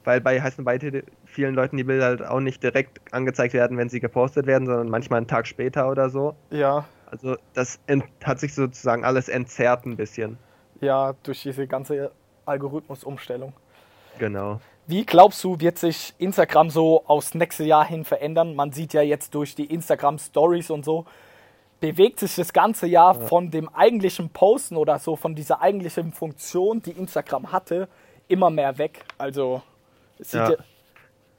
Weil 0.04 0.20
bei 0.20 0.40
Heißen 0.40 0.64
Beite 0.64 1.04
vielen 1.26 1.54
Leuten 1.54 1.76
die 1.76 1.84
Bilder 1.84 2.06
halt 2.06 2.24
auch 2.24 2.40
nicht 2.40 2.62
direkt 2.62 3.00
angezeigt 3.12 3.54
werden, 3.54 3.76
wenn 3.76 3.88
sie 3.88 4.00
gepostet 4.00 4.46
werden, 4.46 4.66
sondern 4.66 4.88
manchmal 4.88 5.18
einen 5.18 5.28
Tag 5.28 5.46
später 5.46 5.88
oder 5.88 6.10
so. 6.10 6.34
Ja. 6.50 6.86
Also 7.06 7.36
das 7.54 7.78
hat 8.24 8.40
sich 8.40 8.54
sozusagen 8.54 9.04
alles 9.04 9.28
entzerrt 9.28 9.84
ein 9.84 9.96
bisschen. 9.96 10.38
Ja, 10.80 11.14
durch 11.22 11.42
diese 11.42 11.68
ganze 11.68 12.10
Algorithmusumstellung. 12.52 13.52
Genau. 14.18 14.60
Wie 14.86 15.04
glaubst 15.04 15.42
du, 15.44 15.60
wird 15.60 15.78
sich 15.78 16.14
Instagram 16.18 16.70
so 16.70 17.04
aufs 17.06 17.34
nächste 17.34 17.64
Jahr 17.64 17.86
hin 17.86 18.04
verändern? 18.04 18.54
Man 18.54 18.72
sieht 18.72 18.92
ja 18.92 19.02
jetzt 19.02 19.34
durch 19.34 19.54
die 19.54 19.66
Instagram 19.66 20.18
Stories 20.18 20.70
und 20.70 20.84
so, 20.84 21.06
bewegt 21.80 22.20
sich 22.20 22.34
das 22.36 22.52
ganze 22.52 22.86
Jahr 22.86 23.18
ja. 23.18 23.26
von 23.26 23.50
dem 23.50 23.68
eigentlichen 23.68 24.30
Posten 24.30 24.76
oder 24.76 24.98
so, 24.98 25.16
von 25.16 25.34
dieser 25.34 25.60
eigentlichen 25.60 26.12
Funktion, 26.12 26.82
die 26.82 26.92
Instagram 26.92 27.52
hatte, 27.52 27.88
immer 28.28 28.50
mehr 28.50 28.78
weg. 28.78 29.04
Also 29.18 29.62
es 30.18 30.32
ja. 30.32 30.50
Ja, 30.50 30.56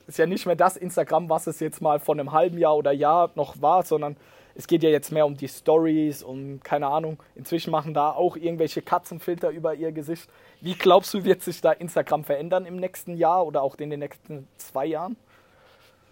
ist 0.07 0.17
ja 0.17 0.25
nicht 0.25 0.45
mehr 0.45 0.55
das 0.55 0.77
Instagram, 0.77 1.29
was 1.29 1.47
es 1.47 1.59
jetzt 1.59 1.81
mal 1.81 1.99
von 1.99 2.19
einem 2.19 2.31
halben 2.31 2.57
Jahr 2.57 2.75
oder 2.75 2.91
Jahr 2.91 3.31
noch 3.35 3.61
war, 3.61 3.83
sondern 3.83 4.17
es 4.55 4.67
geht 4.67 4.83
ja 4.83 4.89
jetzt 4.89 5.11
mehr 5.11 5.25
um 5.25 5.35
die 5.35 5.47
Stories 5.47 6.21
und 6.23 6.63
keine 6.63 6.87
Ahnung. 6.87 7.17
Inzwischen 7.35 7.71
machen 7.71 7.93
da 7.93 8.11
auch 8.11 8.37
irgendwelche 8.37 8.81
Katzenfilter 8.81 9.49
über 9.49 9.73
ihr 9.73 9.91
Gesicht. 9.91 10.29
Wie 10.61 10.75
glaubst 10.75 11.13
du, 11.13 11.23
wird 11.23 11.41
sich 11.41 11.61
da 11.61 11.71
Instagram 11.71 12.23
verändern 12.23 12.65
im 12.65 12.75
nächsten 12.75 13.17
Jahr 13.17 13.45
oder 13.45 13.61
auch 13.61 13.75
in 13.75 13.89
den 13.89 13.99
nächsten 13.99 14.47
zwei 14.57 14.85
Jahren? 14.85 15.17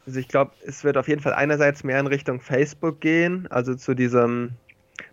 Also 0.08 0.20
ich 0.20 0.28
glaube, 0.28 0.52
es 0.66 0.84
wird 0.84 0.98
auf 0.98 1.08
jeden 1.08 1.22
Fall 1.22 1.34
einerseits 1.34 1.84
mehr 1.84 2.00
in 2.00 2.08
Richtung 2.08 2.40
Facebook 2.40 3.00
gehen, 3.02 3.48
also 3.52 3.76
zu 3.76 3.94
diesem 3.94 4.52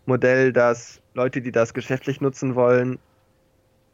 Modell, 0.07 0.53
dass 0.53 1.03
Leute, 1.13 1.43
die 1.43 1.53
das 1.53 1.75
geschäftlich 1.75 2.23
nutzen 2.23 2.55
wollen, 2.55 2.99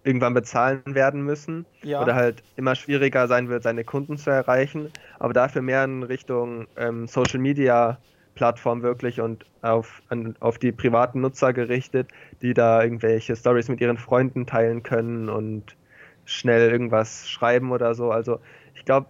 irgendwann 0.05 0.35
bezahlen 0.35 0.83
werden 0.87 1.23
müssen 1.23 1.67
ja. 1.83 2.01
oder 2.01 2.15
halt 2.15 2.43
immer 2.57 2.75
schwieriger 2.75 3.27
sein 3.27 3.49
wird, 3.49 3.63
seine 3.63 3.85
Kunden 3.85 4.19
zu 4.19 4.31
erreichen, 4.31 4.91
aber 5.19 5.33
dafür 5.33 5.63
mehr 5.63 5.83
in 5.85 6.03
Richtung 6.03 6.69
ähm, 6.77 7.07
Social 7.09 7.41
Media 7.41 7.99
Plattform 8.35 8.83
wirklich 8.83 9.21
und 9.21 9.47
auf, 9.63 10.03
an, 10.09 10.37
auf 10.41 10.59
die 10.59 10.73
privaten 10.73 11.21
Nutzer 11.21 11.53
gerichtet, 11.53 12.09
die 12.43 12.55
da 12.55 12.83
irgendwelche 12.83 13.37
Stories 13.37 13.69
mit 13.69 13.81
ihren 13.81 13.99
Freunden 13.99 14.47
teilen 14.47 14.83
können 14.83 15.29
und 15.29 15.77
schnell 16.25 16.71
irgendwas 16.71 17.29
schreiben 17.29 17.71
oder 17.73 17.95
so. 17.95 18.11
Also 18.11 18.41
ich 18.75 18.85
glaube, 18.85 19.07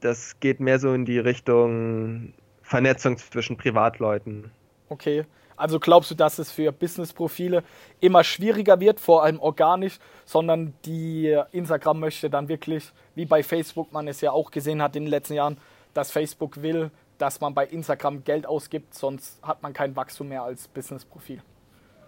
das 0.00 0.38
geht 0.40 0.60
mehr 0.60 0.78
so 0.78 0.92
in 0.92 1.04
die 1.04 1.18
Richtung 1.18 2.34
Vernetzung 2.62 3.16
zwischen 3.18 3.56
Privatleuten. 3.56 4.50
Okay. 4.88 5.24
Also 5.56 5.78
glaubst 5.78 6.10
du, 6.10 6.14
dass 6.14 6.38
es 6.38 6.50
für 6.50 6.72
Business-Profile 6.72 7.62
immer 8.00 8.24
schwieriger 8.24 8.80
wird, 8.80 8.98
vor 8.98 9.22
allem 9.22 9.38
organisch, 9.38 9.98
sondern 10.24 10.74
die 10.84 11.38
Instagram 11.52 12.00
möchte 12.00 12.30
dann 12.30 12.48
wirklich, 12.48 12.90
wie 13.14 13.26
bei 13.26 13.42
Facebook 13.42 13.92
man 13.92 14.08
es 14.08 14.20
ja 14.20 14.32
auch 14.32 14.50
gesehen 14.50 14.82
hat 14.82 14.96
in 14.96 15.04
den 15.04 15.10
letzten 15.10 15.34
Jahren, 15.34 15.58
dass 15.94 16.10
Facebook 16.10 16.62
will, 16.62 16.90
dass 17.22 17.40
man 17.40 17.54
bei 17.54 17.64
Instagram 17.64 18.24
Geld 18.24 18.46
ausgibt, 18.46 18.94
sonst 18.94 19.38
hat 19.44 19.62
man 19.62 19.72
kein 19.72 19.94
Wachstum 19.94 20.30
mehr 20.30 20.42
als 20.42 20.66
Business-Profil. 20.66 21.40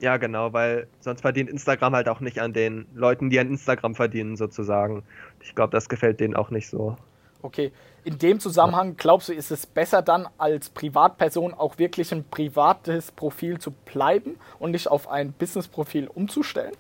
Ja, 0.01 0.17
genau, 0.17 0.53
weil 0.53 0.89
sonst 0.99 1.21
verdient 1.21 1.49
Instagram 1.49 1.95
halt 1.95 2.09
auch 2.09 2.19
nicht 2.19 2.41
an 2.41 2.53
den 2.53 2.87
Leuten, 2.95 3.31
die 3.31 3.39
an 3.39 3.47
Instagram 3.47 3.95
verdienen, 3.95 4.37
sozusagen. 4.37 5.05
Ich 5.41 5.55
glaube, 5.55 5.71
das 5.71 5.89
gefällt 5.89 6.19
denen 6.19 6.35
auch 6.35 6.51
nicht 6.51 6.69
so. 6.69 6.97
Okay, 7.43 7.71
in 8.03 8.19
dem 8.19 8.41
Zusammenhang 8.41 8.97
glaubst 8.97 9.29
du, 9.29 9.35
ist 9.35 9.53
es 9.53 9.67
besser 9.67 10.03
dann 10.03 10.27
als 10.37 10.69
Privatperson 10.71 11.55
auch 11.55 11.79
wirklich 11.79 12.11
ein 12.11 12.25
privates 12.25 13.13
Profil 13.13 13.61
zu 13.61 13.71
bleiben 13.71 14.37
und 14.59 14.73
nicht 14.73 14.89
auf 14.89 15.09
ein 15.09 15.33
Business-Profil 15.33 16.09
umzustellen? 16.09 16.75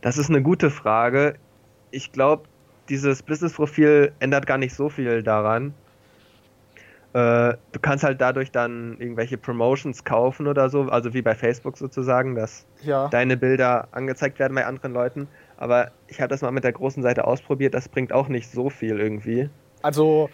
Das 0.00 0.16
ist 0.16 0.30
eine 0.30 0.42
gute 0.42 0.70
Frage. 0.70 1.40
Ich 1.90 2.12
glaube, 2.12 2.44
dieses 2.88 3.24
Business-Profil 3.24 4.12
ändert 4.20 4.46
gar 4.46 4.58
nicht 4.58 4.76
so 4.76 4.88
viel 4.88 5.24
daran. 5.24 5.74
Äh, 7.18 7.56
du 7.72 7.80
kannst 7.80 8.04
halt 8.04 8.20
dadurch 8.20 8.52
dann 8.52 8.96
irgendwelche 9.00 9.36
Promotions 9.38 10.04
kaufen 10.04 10.46
oder 10.46 10.68
so, 10.68 10.82
also 10.82 11.14
wie 11.14 11.22
bei 11.22 11.34
Facebook 11.34 11.76
sozusagen, 11.76 12.36
dass 12.36 12.64
ja. 12.82 13.08
deine 13.08 13.36
Bilder 13.36 13.88
angezeigt 13.90 14.38
werden 14.38 14.54
bei 14.54 14.64
anderen 14.64 14.92
Leuten. 14.92 15.26
Aber 15.56 15.90
ich 16.06 16.20
habe 16.20 16.28
das 16.28 16.42
mal 16.42 16.52
mit 16.52 16.62
der 16.62 16.72
großen 16.72 17.02
Seite 17.02 17.26
ausprobiert, 17.26 17.74
das 17.74 17.88
bringt 17.88 18.12
auch 18.12 18.28
nicht 18.28 18.52
so 18.52 18.70
viel 18.70 19.00
irgendwie. 19.00 19.50
Also, 19.82 20.30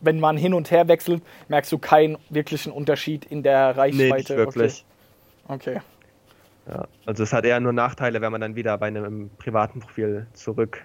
wenn 0.00 0.20
man 0.20 0.38
hin 0.38 0.54
und 0.54 0.70
her 0.70 0.88
wechselt, 0.88 1.22
merkst 1.48 1.70
du 1.70 1.78
keinen 1.78 2.16
wirklichen 2.30 2.72
Unterschied 2.72 3.26
in 3.26 3.42
der 3.42 3.76
Reichweite. 3.76 3.96
Nee, 3.96 4.12
nicht 4.12 4.30
wirklich. 4.30 4.86
Okay. 5.48 5.72
okay. 5.76 5.80
Ja, 6.68 6.86
also 7.04 7.24
es 7.24 7.32
hat 7.32 7.44
eher 7.44 7.60
nur 7.60 7.72
Nachteile, 7.72 8.20
wenn 8.22 8.32
man 8.32 8.40
dann 8.40 8.54
wieder 8.54 8.78
bei 8.78 8.86
einem 8.86 9.28
privaten 9.36 9.80
Profil 9.80 10.28
zurück 10.32 10.82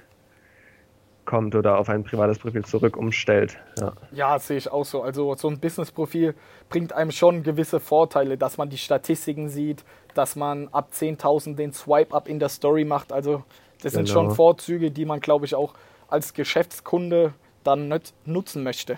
kommt 1.28 1.54
oder 1.54 1.78
auf 1.78 1.90
ein 1.90 2.04
privates 2.04 2.40
Profil 2.40 2.66
zurück 2.66 2.98
umstellt. 2.98 3.60
Ja. 3.80 3.94
ja, 4.12 4.40
sehe 4.40 4.58
ich 4.58 4.72
auch 4.72 4.86
so. 4.86 5.04
Also 5.04 5.36
so 5.36 5.48
ein 5.48 5.60
Business-Profil 5.60 6.34
bringt 6.70 6.94
einem 6.94 7.12
schon 7.12 7.44
gewisse 7.44 7.80
Vorteile, 7.80 8.38
dass 8.38 8.58
man 8.58 8.70
die 8.70 8.80
Statistiken 8.80 9.50
sieht, 9.50 9.84
dass 10.16 10.36
man 10.36 10.70
ab 10.70 10.90
10.000 10.92 11.56
den 11.56 11.74
Swipe-Up 11.74 12.28
in 12.28 12.40
der 12.40 12.50
Story 12.50 12.86
macht. 12.86 13.14
Also 13.14 13.44
das 13.84 13.94
genau. 13.94 14.06
sind 14.06 14.10
schon 14.10 14.32
Vorzüge, 14.32 14.90
die 14.90 15.06
man, 15.06 15.20
glaube 15.20 15.46
ich, 15.46 15.54
auch 15.54 15.76
als 16.08 16.34
Geschäftskunde 16.34 17.34
dann 17.64 17.90
nicht 17.90 18.16
nutzen 18.26 18.64
möchte. 18.64 18.98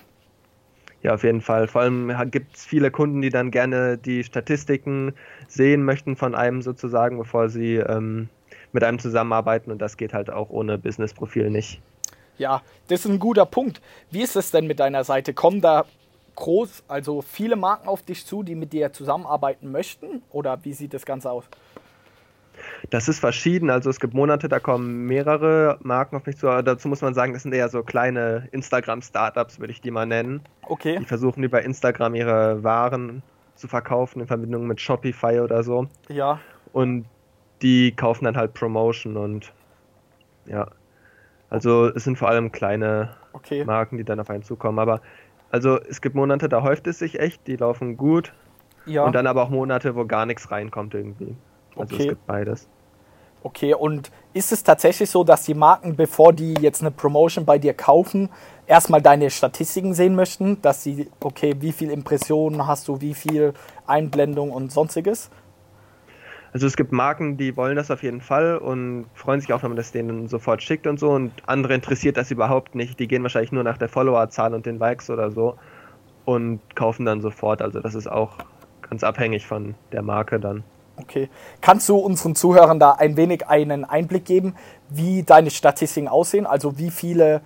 Ja, 1.02 1.16
auf 1.16 1.24
jeden 1.24 1.42
Fall. 1.42 1.68
Vor 1.68 1.82
allem 1.82 2.14
gibt 2.30 2.56
es 2.56 2.66
viele 2.66 2.92
Kunden, 2.92 3.22
die 3.22 3.30
dann 3.30 3.52
gerne 3.52 3.98
die 3.98 4.24
Statistiken 4.24 5.14
sehen 5.48 5.84
möchten 5.84 6.16
von 6.16 6.36
einem 6.36 6.62
sozusagen, 6.62 7.18
bevor 7.18 7.50
sie 7.50 7.78
ähm, 7.78 8.30
mit 8.72 8.84
einem 8.84 9.00
zusammenarbeiten 9.00 9.72
und 9.72 9.82
das 9.82 9.98
geht 9.98 10.14
halt 10.14 10.30
auch 10.30 10.50
ohne 10.50 10.78
Business-Profil 10.78 11.50
nicht. 11.50 11.82
Ja, 12.40 12.62
das 12.88 13.02
ist 13.02 13.12
ein 13.12 13.20
guter 13.20 13.46
Punkt. 13.46 13.82
Wie 14.10 14.22
ist 14.22 14.36
es 14.36 14.50
denn 14.50 14.66
mit 14.66 14.80
deiner 14.80 15.04
Seite? 15.04 15.34
Kommen 15.34 15.62
da 15.62 15.86
groß, 16.36 16.84
also 16.88 17.22
viele 17.22 17.56
Marken 17.56 17.88
auf 17.88 18.02
dich 18.02 18.26
zu, 18.26 18.44
die 18.44 18.56
mit 18.56 18.74
dir 18.74 18.92
zusammenarbeiten 18.92 19.72
möchten? 19.72 20.24
Oder 20.32 20.64
wie 20.64 20.74
sieht 20.74 20.94
das 20.94 21.06
Ganze 21.06 21.30
aus? 21.30 21.44
Das 22.90 23.08
ist 23.08 23.20
verschieden. 23.20 23.70
Also 23.70 23.90
es 23.90 24.00
gibt 24.00 24.14
Monate, 24.14 24.50
da 24.50 24.60
kommen 24.60 25.06
mehrere 25.06 25.78
Marken 25.82 26.16
auf 26.16 26.26
mich 26.26 26.38
zu. 26.38 26.50
Aber 26.50 26.64
dazu 26.64 26.88
muss 26.88 27.02
man 27.02 27.14
sagen, 27.14 27.34
das 27.34 27.44
sind 27.44 27.54
eher 27.54 27.70
so 27.70 27.84
kleine 27.84 28.48
Instagram-Startups, 28.52 29.60
würde 29.60 29.72
ich 29.72 29.82
die 29.82 29.92
mal 29.92 30.06
nennen. 30.06 30.42
Okay. 30.64 30.98
Die 31.00 31.06
versuchen 31.06 31.44
über 31.44 31.62
Instagram 31.62 32.16
ihre 32.16 32.64
Waren 32.64 33.22
zu 33.56 33.68
verkaufen 33.68 34.22
in 34.22 34.28
Verbindung 34.28 34.66
mit 34.66 34.80
Shopify 34.80 35.40
oder 35.42 35.64
so. 35.64 35.88
Ja. 36.08 36.40
Und 36.72 37.06
die 37.62 37.92
kaufen 37.92 38.26
dann 38.26 38.38
halt 38.38 38.54
Promotion 38.54 39.18
und 39.18 39.52
ja. 40.46 40.68
Also 41.50 41.88
es 41.88 42.04
sind 42.04 42.18
vor 42.18 42.30
allem 42.30 42.52
kleine 42.52 43.10
okay. 43.34 43.64
Marken, 43.66 43.98
die 43.98 44.04
dann 44.04 44.20
auf 44.20 44.30
einen 44.30 44.44
zukommen. 44.44 44.80
Aber 44.80 45.02
also 45.52 45.80
es 45.82 46.02
gibt 46.02 46.16
Monate, 46.16 46.50
da 46.50 46.62
häuft 46.62 46.88
es 46.88 47.00
sich 47.00 47.20
echt, 47.20 47.48
die 47.48 47.56
laufen 47.56 47.98
gut. 47.98 48.34
Ja. 48.86 49.04
Und 49.04 49.14
dann 49.14 49.28
aber 49.28 49.44
auch 49.44 49.50
Monate, 49.50 49.96
wo 49.96 50.06
gar 50.06 50.26
nichts 50.26 50.52
reinkommt 50.52 50.94
irgendwie. 50.94 51.36
Also 51.76 51.96
okay. 51.96 52.04
es 52.04 52.10
gibt 52.10 52.28
beides. 52.28 52.68
Okay, 53.42 53.74
und 53.74 54.12
ist 54.34 54.52
es 54.52 54.64
tatsächlich 54.64 55.10
so, 55.10 55.24
dass 55.24 55.44
die 55.44 55.54
Marken, 55.54 55.96
bevor 55.96 56.34
die 56.34 56.56
jetzt 56.56 56.82
eine 56.82 56.92
Promotion 56.92 57.46
bei 57.46 57.58
dir 57.58 57.74
kaufen, 57.74 58.30
erstmal 58.68 59.02
deine 59.02 59.30
Statistiken 59.30 59.94
sehen 59.94 60.16
möchten, 60.16 60.62
dass 60.62 60.84
sie, 60.84 61.10
okay, 61.24 61.56
wie 61.60 61.72
viel 61.72 61.90
Impressionen 61.90 62.68
hast 62.68 62.88
du, 62.90 63.00
wie 63.00 63.14
viel 63.14 63.54
Einblendung 63.88 64.52
und 64.52 64.72
sonstiges? 64.72 65.30
Also 66.52 66.66
es 66.66 66.76
gibt 66.76 66.92
Marken, 66.92 67.38
die 67.38 67.56
wollen 67.56 67.76
das 67.76 67.92
auf 67.92 68.02
jeden 68.02 68.22
Fall 68.22 68.58
und 68.58 69.06
freuen 69.14 69.40
sich 69.40 69.54
auch, 69.54 69.62
wenn 69.62 69.70
man 69.70 69.78
das 69.78 69.92
denen 69.92 70.28
sofort 70.28 70.64
schickt 70.64 70.88
und 70.88 71.00
so. 71.00 71.12
Und 71.12 71.32
andere 71.46 71.76
interessiert 71.76 72.18
das 72.18 72.32
überhaupt 72.32 72.76
nicht. 72.76 73.00
Die 73.00 73.08
gehen 73.08 73.22
wahrscheinlich 73.24 73.52
nur 73.52 73.64
nach 73.64 73.78
der 73.78 73.90
Followerzahl 73.90 74.54
und 74.54 74.66
den 74.66 74.80
Likes 74.80 75.10
oder 75.10 75.32
so 75.32 75.58
und 76.26 76.60
kaufen 76.76 77.06
dann 77.06 77.22
sofort. 77.22 77.62
Also 77.62 77.80
das 77.80 77.96
ist 77.96 78.08
auch 78.08 78.38
ganz 78.90 79.04
abhängig 79.04 79.46
von 79.46 79.76
der 79.92 80.02
Marke 80.02 80.40
dann. 80.40 80.64
Okay. 80.98 81.30
Kannst 81.62 81.88
du 81.88 81.98
unseren 81.98 82.36
Zuhörern 82.36 82.80
da 82.80 82.92
ein 82.92 83.16
wenig 83.16 83.48
einen 83.48 83.86
Einblick 83.86 84.26
geben, 84.26 84.56
wie 84.90 85.24
deine 85.24 85.50
Statistiken 85.50 86.08
aussehen? 86.08 86.46
Also 86.46 86.78
wie 86.78 86.92
viele 86.92 87.42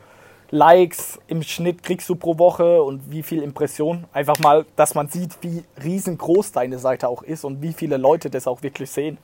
Likes 0.51 1.19
im 1.27 1.41
Schnitt 1.41 1.83
kriegst 1.83 2.07
du 2.09 2.15
pro 2.15 2.37
Woche 2.37 2.81
und 2.81 3.11
wie 3.11 3.23
viel 3.23 3.41
Impressionen. 3.41 4.05
Einfach 4.13 4.37
mal, 4.39 4.65
dass 4.75 4.95
man 4.95 5.07
sieht, 5.07 5.37
wie 5.41 5.63
riesengroß 5.83 6.51
deine 6.51 6.79
Seite 6.79 7.07
auch 7.07 7.23
ist 7.23 7.43
und 7.43 7.61
wie 7.61 7.73
viele 7.73 7.97
Leute 7.97 8.29
das 8.29 8.47
auch 8.47 8.61
wirklich 8.61 8.91
sehen. 8.91 9.17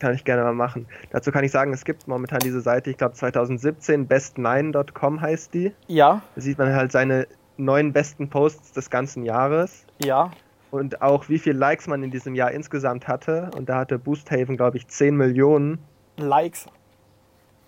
Kann 0.00 0.14
ich 0.14 0.24
gerne 0.24 0.42
mal 0.44 0.54
machen. 0.54 0.86
Dazu 1.10 1.32
kann 1.32 1.42
ich 1.42 1.50
sagen, 1.50 1.72
es 1.72 1.84
gibt 1.84 2.06
momentan 2.06 2.38
diese 2.38 2.60
Seite, 2.60 2.90
ich 2.90 2.96
glaube 2.96 3.14
2017, 3.14 4.08
best9.com 4.08 5.20
heißt 5.20 5.54
die. 5.54 5.72
Ja. 5.88 6.22
Da 6.36 6.40
sieht 6.40 6.58
man 6.58 6.72
halt 6.72 6.92
seine 6.92 7.26
neun 7.56 7.92
besten 7.92 8.30
Posts 8.30 8.72
des 8.72 8.90
ganzen 8.90 9.24
Jahres. 9.24 9.84
Ja. 10.04 10.30
Und 10.70 11.02
auch 11.02 11.28
wie 11.28 11.38
viele 11.38 11.58
Likes 11.58 11.88
man 11.88 12.02
in 12.02 12.10
diesem 12.10 12.34
Jahr 12.34 12.52
insgesamt 12.52 13.08
hatte. 13.08 13.50
Und 13.56 13.68
da 13.68 13.78
hatte 13.78 13.98
Boosthaven, 13.98 14.56
glaube 14.56 14.76
ich, 14.76 14.86
10 14.86 15.16
Millionen. 15.16 15.78
Likes? 16.16 16.66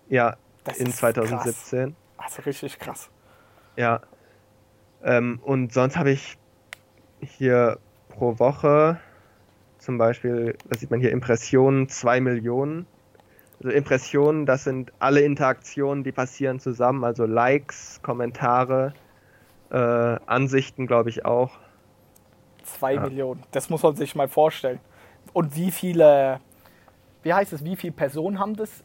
Ja, 0.08 0.36
das 0.64 0.78
in 0.78 0.92
2017. 0.92 1.80
Krass. 1.80 1.94
Also 2.22 2.42
richtig 2.42 2.78
krass. 2.78 3.10
Ja. 3.76 4.00
Ähm, 5.02 5.40
und 5.42 5.72
sonst 5.72 5.96
habe 5.96 6.10
ich 6.10 6.36
hier 7.20 7.78
pro 8.08 8.38
Woche 8.38 9.00
zum 9.78 9.96
Beispiel, 9.96 10.56
was 10.68 10.80
sieht 10.80 10.90
man 10.90 11.00
hier, 11.00 11.10
Impressionen 11.10 11.88
2 11.88 12.20
Millionen. 12.20 12.86
Also 13.58 13.70
Impressionen, 13.70 14.46
das 14.46 14.64
sind 14.64 14.92
alle 14.98 15.22
Interaktionen, 15.22 16.04
die 16.04 16.12
passieren 16.12 16.60
zusammen, 16.60 17.04
also 17.04 17.24
Likes, 17.24 18.00
Kommentare, 18.02 18.92
äh, 19.70 19.76
Ansichten, 19.76 20.86
glaube 20.86 21.10
ich 21.10 21.24
auch. 21.24 21.58
2 22.64 22.94
ja. 22.94 23.00
Millionen, 23.00 23.42
das 23.52 23.70
muss 23.70 23.82
man 23.82 23.96
sich 23.96 24.14
mal 24.14 24.28
vorstellen. 24.28 24.80
Und 25.32 25.56
wie 25.56 25.70
viele, 25.70 26.40
wie 27.22 27.32
heißt 27.32 27.52
es, 27.52 27.64
wie 27.64 27.76
viele 27.76 27.92
Personen 27.92 28.38
haben 28.38 28.56
das 28.56 28.84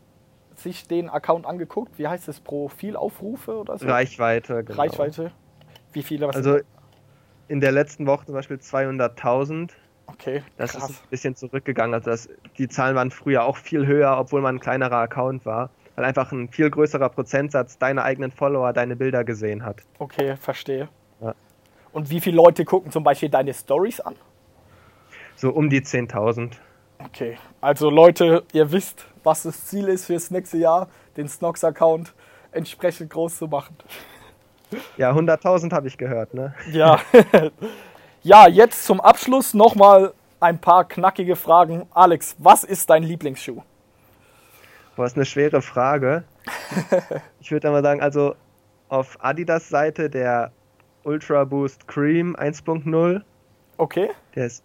sich 0.60 0.88
den 0.88 1.10
Account 1.10 1.46
angeguckt? 1.46 1.98
Wie 1.98 2.08
heißt 2.08 2.28
es? 2.28 2.40
Profilaufrufe 2.40 3.58
oder 3.58 3.78
so? 3.78 3.88
Reichweite, 3.88 4.64
genau. 4.64 4.82
Reichweite. 4.82 5.32
Wie 5.94 6.04
viele? 6.04 6.28
also 6.34 6.60
in 7.48 7.60
der 7.60 7.72
letzten 7.72 8.08
Woche 8.08 8.26
zum 8.26 8.36
Beispiel 8.36 8.58
200.000. 8.58 9.72
Okay. 10.08 10.44
Das 10.58 10.74
krass. 10.74 10.90
ist 10.90 11.04
ein 11.04 11.10
bisschen 11.10 11.36
zurückgegangen. 11.36 11.94
Also 11.94 12.12
das, 12.12 12.30
die 12.58 12.68
Zahlen 12.68 12.96
waren 12.96 13.12
früher 13.12 13.44
auch 13.44 13.58
viel 13.58 13.86
höher, 13.86 14.18
obwohl 14.18 14.42
man 14.42 14.56
ein 14.56 14.60
kleinerer 14.60 14.98
Account 14.98 15.46
war. 15.46 15.70
Weil 15.96 16.06
einfach 16.06 16.32
ein 16.32 16.50
viel 16.50 16.70
größerer 16.70 17.10
Prozentsatz 17.10 17.78
deiner 17.78 18.04
eigenen 18.04 18.32
Follower 18.32 18.74
deine 18.74 18.96
Bilder 18.96 19.24
gesehen 19.24 19.64
hat. 19.64 19.78
Okay, 19.98 20.36
verstehe. 20.36 20.90
Ja. 21.22 21.34
Und 21.94 22.10
wie 22.10 22.20
viele 22.20 22.36
Leute 22.36 22.66
gucken 22.66 22.92
zum 22.92 23.04
Beispiel 23.04 23.30
deine 23.30 23.54
Stories 23.54 24.02
an? 24.02 24.16
So 25.36 25.52
um 25.52 25.70
die 25.70 25.82
10.000. 25.82 26.52
Okay, 27.00 27.38
also 27.62 27.90
Leute, 27.90 28.44
ihr 28.52 28.72
wisst, 28.72 29.08
was 29.26 29.44
das 29.44 29.66
Ziel 29.66 29.88
ist 29.88 30.06
fürs 30.06 30.32
nächste 30.32 30.58
Jahr, 30.58 30.88
den 31.18 31.28
Snox-Account 31.28 32.14
entsprechend 32.52 33.10
groß 33.12 33.38
zu 33.38 33.48
machen. 33.48 33.76
Ja, 34.98 35.12
100.000 35.12 35.72
habe 35.74 35.88
ich 35.88 35.98
gehört, 35.98 36.34
ne? 36.34 36.54
Ja. 36.72 37.00
ja, 38.24 38.48
jetzt 38.48 38.86
zum 38.86 39.02
Abschluss 39.02 39.54
nochmal 39.54 40.14
ein 40.40 40.60
paar 40.60 40.88
knackige 40.88 41.36
Fragen. 41.36 41.88
Alex, 41.92 42.36
was 42.40 42.64
ist 42.64 42.90
dein 42.90 43.04
Lieblingsschuh? 43.04 43.62
Boah, 44.96 45.06
ist 45.06 45.16
eine 45.16 45.26
schwere 45.26 45.62
Frage. 45.62 46.24
ich 47.40 47.52
würde 47.52 47.70
mal 47.70 47.84
sagen, 47.84 48.02
also 48.02 48.36
auf 48.90 49.18
Adidas 49.22 49.70
Seite 49.70 50.10
der 50.10 50.52
Ultra 51.04 51.44
Boost 51.44 51.88
Cream 51.88 52.36
1.0. 52.36 53.22
Okay. 53.78 54.10
Der 54.36 54.46
ist 54.46 54.64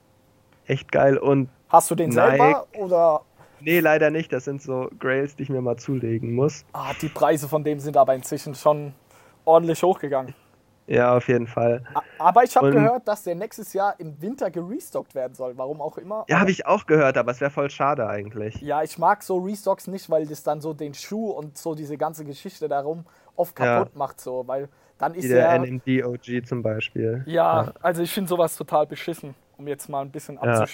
echt 0.67 0.93
geil 0.93 1.19
und 1.19 1.49
Hast 1.69 1.91
du 1.91 1.95
den 1.95 2.11
Nike. 2.11 2.17
selber 2.17 2.67
oder? 2.79 3.23
Nee, 3.61 3.81
leider 3.81 4.11
nicht. 4.11 4.33
Das 4.33 4.45
sind 4.45 4.63
so 4.63 4.91
Grails, 4.99 5.37
die 5.37 5.45
ich 5.45 5.49
mir 5.49 5.61
mal 5.61 5.77
zulegen 5.77 6.35
muss. 6.35 6.65
Ah, 6.73 6.93
die 7.01 7.09
Preise 7.09 7.49
von 7.49 7.65
dem 7.65 7.79
sind 7.81 7.97
aber 7.97 8.15
inzwischen 8.15 8.55
schon 8.55 8.95
ordentlich 9.45 9.83
hochgegangen. 9.83 10.35
Ja, 10.87 11.17
auf 11.17 11.29
jeden 11.29 11.47
Fall. 11.47 11.85
Aber 12.19 12.43
ich 12.43 12.57
habe 12.57 12.71
gehört, 12.71 13.07
dass 13.07 13.23
der 13.23 13.37
nächstes 13.37 13.73
Jahr 13.75 13.95
im 13.99 14.21
Winter 14.21 14.51
gerestockt 14.51 15.15
werden 15.15 15.35
soll. 15.35 15.57
Warum 15.57 15.81
auch 15.81 15.97
immer. 15.99 16.25
Ja, 16.29 16.41
habe 16.41 16.51
ich 16.51 16.67
auch 16.67 16.85
gehört, 16.85 17.17
aber 17.17 17.31
es 17.31 17.41
wäre 17.41 17.53
voll 17.53 17.71
schade 17.71 18.09
eigentlich. 18.09 18.61
Ja, 18.61 18.83
ich 18.83 18.99
mag 18.99 19.23
so 19.23 19.39
Restocks 19.39 19.87
nicht, 19.87 20.11
weil 20.11 20.27
das 20.27 20.43
dann 20.43 20.61
so 20.61 20.75
den 20.75 20.93
Schuh 20.95 21.31
und 21.31 21.57
so 21.57 21.77
diese 21.77 21.97
ganze 21.97 22.25
Geschichte 22.25 22.67
darum 22.69 23.05
oft 23.37 23.57
Ja. 23.61 23.79
kaputt 23.79 23.95
macht. 23.95 24.21
So, 24.21 24.43
weil 24.49 24.69
dann 24.99 25.15
ist 25.15 25.25
Wie 25.25 25.29
der 25.29 25.55
ja. 25.55 25.59
NMD 25.59 26.05
OG 26.05 26.45
zum 26.45 26.61
Beispiel. 26.63 27.23
Ja, 27.27 27.73
also 27.81 28.03
ich 28.03 28.11
finde 28.13 28.29
sowas 28.29 28.57
total 28.57 28.87
beschissen, 28.89 29.37
um 29.59 29.69
jetzt 29.69 29.89
mal 29.89 30.01
ein 30.01 30.11
bisschen 30.11 30.41
Ja. 30.43 30.67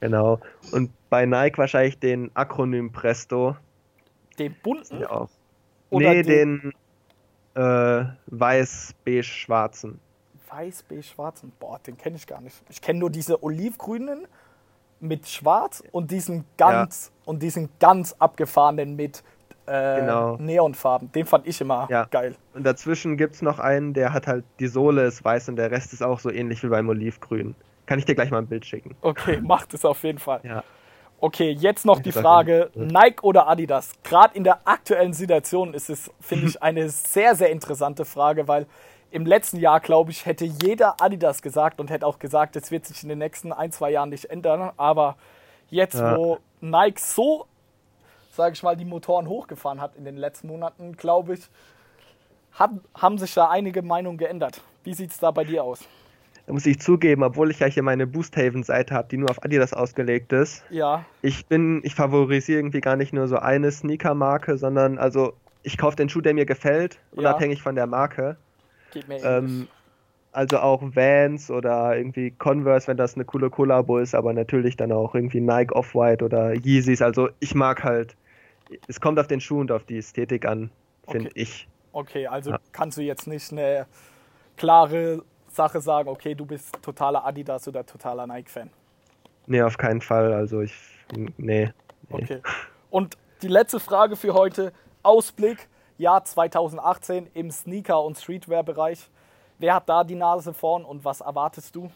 Genau. 0.00 0.40
Und 0.72 0.90
bei 1.10 1.24
Nike 1.26 1.58
wahrscheinlich 1.58 1.98
den 1.98 2.30
Akronym 2.34 2.92
Presto. 2.92 3.56
Den 4.38 4.54
bunten 4.62 5.00
Ja 5.00 5.10
auch. 5.10 5.30
Oder 5.90 6.10
nee, 6.14 6.22
den- 6.22 6.72
den, 7.54 7.62
äh, 7.62 8.04
weiß-beige-schwarzen. 8.26 10.00
weiß, 10.48 10.84
beige, 10.84 11.02
schwarzen. 11.02 11.52
Boah, 11.58 11.78
den 11.80 11.96
kenne 11.96 12.16
ich 12.16 12.26
gar 12.26 12.40
nicht. 12.40 12.62
Ich 12.68 12.80
kenne 12.80 12.98
nur 13.00 13.10
diese 13.10 13.42
olivgrünen 13.42 14.26
mit 15.00 15.26
schwarz 15.28 15.82
und 15.92 16.10
diesen 16.10 16.44
ganz 16.56 17.12
und 17.24 17.42
diesen 17.42 17.68
ganz 17.80 18.14
abgefahrenen 18.18 18.94
mit 18.96 19.22
äh, 19.66 20.00
Genau. 20.00 20.36
Neonfarben. 20.36 21.10
Den 21.10 21.26
fand 21.26 21.46
ich 21.48 21.60
immer 21.60 21.88
Ja. 21.90 22.04
geil. 22.04 22.36
Und 22.54 22.64
dazwischen 22.64 23.16
gibt 23.16 23.34
es 23.34 23.42
noch 23.42 23.58
einen, 23.58 23.94
der 23.94 24.12
hat 24.12 24.28
halt, 24.28 24.44
die 24.60 24.68
Sohle 24.68 25.04
ist 25.06 25.24
weiß 25.24 25.48
und 25.48 25.56
der 25.56 25.72
Rest 25.72 25.92
ist 25.92 26.02
auch 26.02 26.20
so 26.20 26.30
ähnlich 26.30 26.62
wie 26.62 26.68
beim 26.68 26.88
Olivgrün. 26.88 27.56
Kann 27.86 27.98
ich 27.98 28.04
dir 28.04 28.14
gleich 28.14 28.30
mal 28.30 28.38
ein 28.38 28.46
Bild 28.48 28.66
schicken. 28.66 28.96
Okay, 29.00 29.40
macht 29.42 29.72
es 29.74 29.84
auf 29.84 30.02
jeden 30.02 30.18
Fall. 30.18 30.40
Ja. 30.42 30.64
Okay, 31.18 31.50
jetzt 31.50 31.86
noch 31.86 32.00
die 32.00 32.12
Frage, 32.12 32.70
Nike 32.74 33.22
oder 33.22 33.48
Adidas? 33.48 33.92
Gerade 34.02 34.36
in 34.36 34.44
der 34.44 34.60
aktuellen 34.66 35.14
Situation 35.14 35.72
ist 35.72 35.88
es, 35.88 36.10
finde 36.20 36.48
ich, 36.48 36.62
eine 36.62 36.90
sehr, 36.90 37.34
sehr 37.34 37.50
interessante 37.50 38.04
Frage, 38.04 38.48
weil 38.48 38.66
im 39.10 39.24
letzten 39.24 39.58
Jahr, 39.58 39.80
glaube 39.80 40.10
ich, 40.10 40.26
hätte 40.26 40.44
jeder 40.44 41.00
Adidas 41.00 41.40
gesagt 41.40 41.80
und 41.80 41.88
hätte 41.90 42.06
auch 42.06 42.18
gesagt, 42.18 42.54
es 42.56 42.70
wird 42.70 42.84
sich 42.84 43.02
in 43.02 43.08
den 43.08 43.18
nächsten 43.18 43.52
ein, 43.52 43.72
zwei 43.72 43.90
Jahren 43.90 44.10
nicht 44.10 44.26
ändern. 44.26 44.72
Aber 44.76 45.16
jetzt, 45.70 45.94
Ja. 45.94 46.16
wo 46.16 46.38
Nike 46.60 47.00
so, 47.00 47.46
sage 48.32 48.52
ich 48.52 48.62
mal, 48.62 48.76
die 48.76 48.84
Motoren 48.84 49.26
hochgefahren 49.26 49.80
hat 49.80 49.96
in 49.96 50.04
den 50.04 50.16
letzten 50.18 50.48
Monaten, 50.48 50.96
glaube 50.96 51.34
ich, 51.34 51.48
hat, 52.52 52.72
haben 52.94 53.16
sich 53.16 53.32
da 53.32 53.48
einige 53.48 53.80
Meinungen 53.80 54.18
geändert. 54.18 54.60
Wie 54.84 54.92
sieht 54.92 55.12
es 55.12 55.18
da 55.18 55.30
bei 55.30 55.44
dir 55.44 55.64
aus? 55.64 55.80
Da 56.46 56.52
muss 56.52 56.66
ich 56.66 56.78
zugeben, 56.80 57.22
obwohl 57.22 57.50
ich 57.50 57.58
ja 57.58 57.66
hier 57.66 57.82
meine 57.82 58.06
Boosthaven-Seite 58.06 58.94
habe, 58.94 59.08
die 59.08 59.16
nur 59.16 59.30
auf 59.30 59.42
Adidas 59.44 59.72
ausgelegt 59.72 60.32
ist. 60.32 60.64
Ja, 60.70 61.04
Ich 61.22 61.46
bin, 61.46 61.80
ich 61.82 61.94
favorisiere 61.94 62.60
irgendwie 62.60 62.80
gar 62.80 62.96
nicht 62.96 63.12
nur 63.12 63.26
so 63.26 63.36
eine 63.36 63.70
Sneaker-Marke, 63.72 64.56
sondern 64.56 64.98
also 64.98 65.32
ich 65.62 65.76
kaufe 65.76 65.96
den 65.96 66.08
Schuh, 66.08 66.20
der 66.20 66.34
mir 66.34 66.46
gefällt, 66.46 67.00
Ja. 67.12 67.18
unabhängig 67.18 67.62
von 67.62 67.74
der 67.74 67.86
Marke. 67.88 68.36
geht 68.92 69.08
mir. 69.08 69.20
Ähm, 69.24 69.68
also 70.32 70.58
auch 70.58 70.82
Vans 70.82 71.50
oder 71.50 71.96
irgendwie 71.96 72.30
Converse, 72.30 72.86
wenn 72.88 72.96
das 72.96 73.14
eine 73.14 73.24
coole 73.24 73.50
Kollabo 73.50 73.98
ist, 73.98 74.14
aber 74.14 74.32
natürlich 74.32 74.76
dann 74.76 74.92
auch 74.92 75.14
irgendwie 75.14 75.40
Nike 75.40 75.74
Off-White 75.74 76.24
oder 76.24 76.54
Yeezys. 76.54 77.02
Also 77.02 77.30
ich 77.40 77.54
mag 77.54 77.82
halt, 77.82 78.16
es 78.86 79.00
kommt 79.00 79.18
auf 79.18 79.26
den 79.26 79.40
Schuh 79.40 79.60
und 79.60 79.72
auf 79.72 79.84
die 79.84 79.98
Ästhetik 79.98 80.46
an, 80.46 80.70
finde 81.08 81.30
Okay. 81.30 81.40
ich. 81.42 81.68
Okay, 81.92 82.26
also 82.26 82.50
Ja. 82.50 82.58
kannst 82.72 82.98
du 82.98 83.02
jetzt 83.02 83.26
nicht 83.26 83.50
eine 83.50 83.86
klare 84.56 85.24
Sache 85.56 85.80
sagen, 85.80 86.08
okay, 86.08 86.34
du 86.34 86.46
bist 86.46 86.80
totaler 86.82 87.24
Adidas 87.24 87.66
oder 87.66 87.84
totaler 87.84 88.26
Nike-Fan. 88.26 88.70
Nee, 89.46 89.62
auf 89.62 89.78
keinen 89.78 90.00
Fall. 90.00 90.32
Also 90.32 90.60
ich, 90.60 90.74
nee. 91.16 91.32
nee. 91.36 91.72
Okay. 92.10 92.42
Und 92.90 93.16
die 93.42 93.48
letzte 93.48 93.80
Frage 93.80 94.16
für 94.16 94.34
heute: 94.34 94.72
Ausblick, 95.02 95.68
Jahr 95.98 96.24
2018 96.24 97.28
im 97.34 97.50
Sneaker- 97.50 98.04
und 98.04 98.18
Streetwear-Bereich. 98.18 99.10
Wer 99.58 99.74
hat 99.74 99.88
da 99.88 100.04
die 100.04 100.14
Nase 100.14 100.52
vorn 100.52 100.84
und 100.84 101.04
was 101.04 101.22
erwartest 101.22 101.74
du? 101.74 101.90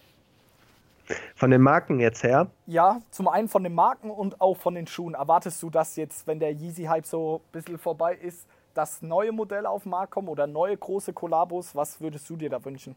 Von 1.35 1.51
den 1.51 1.61
Marken 1.61 1.99
jetzt 1.99 2.23
her, 2.23 2.47
Ja, 2.67 3.01
zum 3.11 3.27
einen 3.27 3.49
von 3.49 3.65
den 3.65 3.75
Marken 3.75 4.11
und 4.11 4.41
auch 4.41 4.57
von 4.57 4.75
den 4.75 4.87
Schuhen. 4.87 5.15
Erwartest 5.15 5.61
du, 5.63 5.69
dass 5.69 5.97
jetzt, 5.97 6.27
wenn 6.27 6.39
der 6.39 6.53
Yeezy-Hype 6.53 7.05
so 7.05 7.43
ein 7.45 7.53
bisschen 7.53 7.79
vorbei 7.79 8.15
ist, 8.15 8.47
dass 8.75 9.03
neue 9.03 9.33
Modelle 9.33 9.69
auf 9.69 9.83
den 9.83 9.91
Markt 9.91 10.13
kommen 10.13 10.29
oder 10.29 10.47
neue 10.47 10.77
große 10.77 11.13
Kollabos? 11.13 11.75
Was 11.75 12.01
würdest 12.01 12.31
du 12.31 12.37
dir 12.37 12.49
da 12.49 12.65
wünschen? 12.65 12.95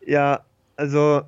Ja, 0.00 0.40
also 0.76 1.22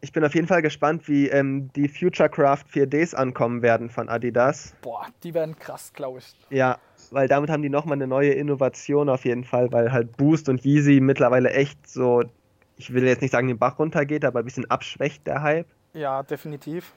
ich 0.00 0.12
bin 0.12 0.24
auf 0.24 0.34
jeden 0.34 0.46
Fall 0.46 0.62
gespannt, 0.62 1.08
wie 1.08 1.28
ähm, 1.28 1.70
die 1.74 1.88
Futurecraft 1.88 2.64
4Ds 2.72 3.14
ankommen 3.14 3.62
werden 3.62 3.90
von 3.90 4.08
Adidas. 4.08 4.74
Boah, 4.80 5.06
die 5.24 5.34
werden 5.34 5.58
krass, 5.58 5.92
glaube 5.92 6.20
ich. 6.20 6.36
Ja, 6.50 6.78
weil 7.10 7.26
damit 7.26 7.50
haben 7.50 7.62
die 7.62 7.68
nochmal 7.68 7.96
eine 7.96 8.06
neue 8.06 8.30
Innovation 8.30 9.08
auf 9.08 9.24
jeden 9.24 9.44
Fall, 9.44 9.72
weil 9.72 9.92
halt 9.92 10.16
Boost 10.16 10.48
und 10.48 10.64
Yeezy 10.64 11.00
mittlerweile 11.00 11.50
echt 11.50 11.88
so, 11.88 12.22
ich 12.76 12.92
will 12.92 13.04
jetzt 13.04 13.22
nicht 13.22 13.32
sagen, 13.32 13.48
den 13.48 13.58
Bach 13.58 13.78
runtergeht, 13.78 14.24
aber 14.24 14.40
ein 14.40 14.44
bisschen 14.44 14.70
abschwächt 14.70 15.26
der 15.26 15.42
Hype. 15.42 15.66
Ja, 15.94 16.22
definitiv. 16.22 16.92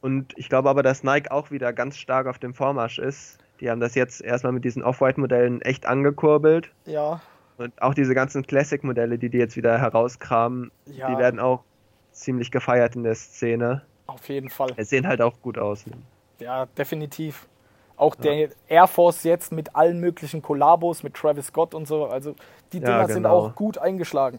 Und 0.00 0.32
ich 0.36 0.48
glaube 0.48 0.68
aber, 0.68 0.82
dass 0.82 1.02
Nike 1.02 1.30
auch 1.30 1.50
wieder 1.50 1.72
ganz 1.72 1.96
stark 1.96 2.26
auf 2.26 2.38
dem 2.38 2.54
Vormarsch 2.54 2.98
ist. 2.98 3.38
Die 3.60 3.70
haben 3.70 3.80
das 3.80 3.94
jetzt 3.94 4.20
erstmal 4.20 4.52
mit 4.52 4.64
diesen 4.64 4.84
Off-White-Modellen 4.84 5.62
echt 5.62 5.86
angekurbelt. 5.86 6.70
Ja, 6.84 7.20
Und 7.58 7.82
auch 7.82 7.92
diese 7.94 8.14
ganzen 8.14 8.46
Classic-Modelle, 8.46 9.18
die 9.18 9.28
die 9.28 9.38
jetzt 9.38 9.56
wieder 9.56 9.78
herauskramen, 9.78 10.70
Ja. 10.86 11.10
die 11.10 11.18
werden 11.18 11.40
auch 11.40 11.64
ziemlich 12.12 12.50
gefeiert 12.50 12.96
in 12.96 13.02
der 13.02 13.14
Szene. 13.14 13.82
auf 14.06 14.26
jeden 14.30 14.48
Fall. 14.48 14.70
Es 14.76 14.88
sehen 14.88 15.06
halt 15.06 15.20
auch 15.20 15.38
gut 15.42 15.58
aus. 15.58 15.84
Ja, 16.38 16.64
definitiv. 16.66 17.46
Auch 17.96 18.14
der 18.14 18.48
Air 18.68 18.86
Force 18.86 19.24
jetzt 19.24 19.52
mit 19.52 19.76
allen 19.76 20.00
möglichen 20.00 20.40
Kollabos, 20.40 21.02
mit 21.02 21.12
Travis 21.14 21.48
Scott 21.48 21.74
und 21.74 21.86
so. 21.86 22.06
Also 22.06 22.34
die 22.72 22.78
Ja, 22.78 22.86
Dinger 22.86 23.06
sind 23.08 23.22
genau. 23.24 23.36
auch 23.48 23.54
gut 23.54 23.76
eingeschlagen. 23.76 24.38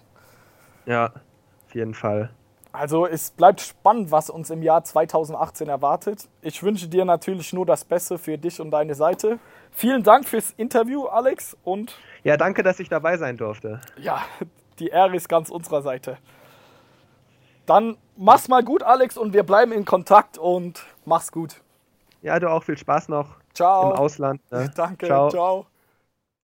Ja, 0.85 1.11
auf 1.67 1.75
jeden 1.75 1.93
Fall. 1.93 2.31
Also 2.79 3.05
es 3.05 3.31
bleibt 3.31 3.59
spannend, 3.59 4.09
was 4.09 4.29
uns 4.29 4.49
im 4.49 4.63
Jahr 4.63 4.85
2018 4.85 5.67
erwartet. 5.67 6.29
Ich 6.41 6.63
wünsche 6.63 6.87
dir 6.87 7.03
natürlich 7.03 7.51
nur 7.51 7.65
das 7.65 7.83
Beste 7.83 8.17
für 8.17 8.37
dich 8.37 8.61
und 8.61 8.71
deine 8.71 8.95
Seite. 8.95 9.37
Vielen 9.71 10.01
Dank 10.01 10.25
fürs 10.25 10.51
Interview, 10.51 11.05
Alex. 11.07 11.57
Und 11.65 11.93
Ja, 12.23 12.37
danke, 12.37 12.63
dass 12.63 12.79
ich 12.79 12.87
dabei 12.87 13.17
sein 13.17 13.35
durfte. 13.35 13.81
ja, 13.97 14.21
die 14.79 14.87
Ehre 14.87 15.13
ist 15.17 15.27
ganz 15.27 15.49
unserer 15.49 15.81
Seite. 15.81 16.19
Dann 17.65 17.97
mach's 18.15 18.47
mal 18.47 18.63
gut, 18.63 18.81
Alex, 18.81 19.17
und 19.17 19.33
wir 19.33 19.43
bleiben 19.43 19.73
in 19.73 19.83
Kontakt 19.83 20.37
und 20.37 20.85
mach's 21.03 21.33
gut. 21.33 21.61
Ja, 22.21 22.39
du 22.39 22.49
auch 22.49 22.63
viel 22.63 22.77
Spaß 22.77 23.09
noch 23.09 23.27
Ciao. 23.53 23.91
im 23.91 23.97
Ausland. 23.97 24.39
Ne? 24.51 24.71
Danke, 24.75 25.07
Ciao. 25.07 25.29
ciao. 25.29 25.65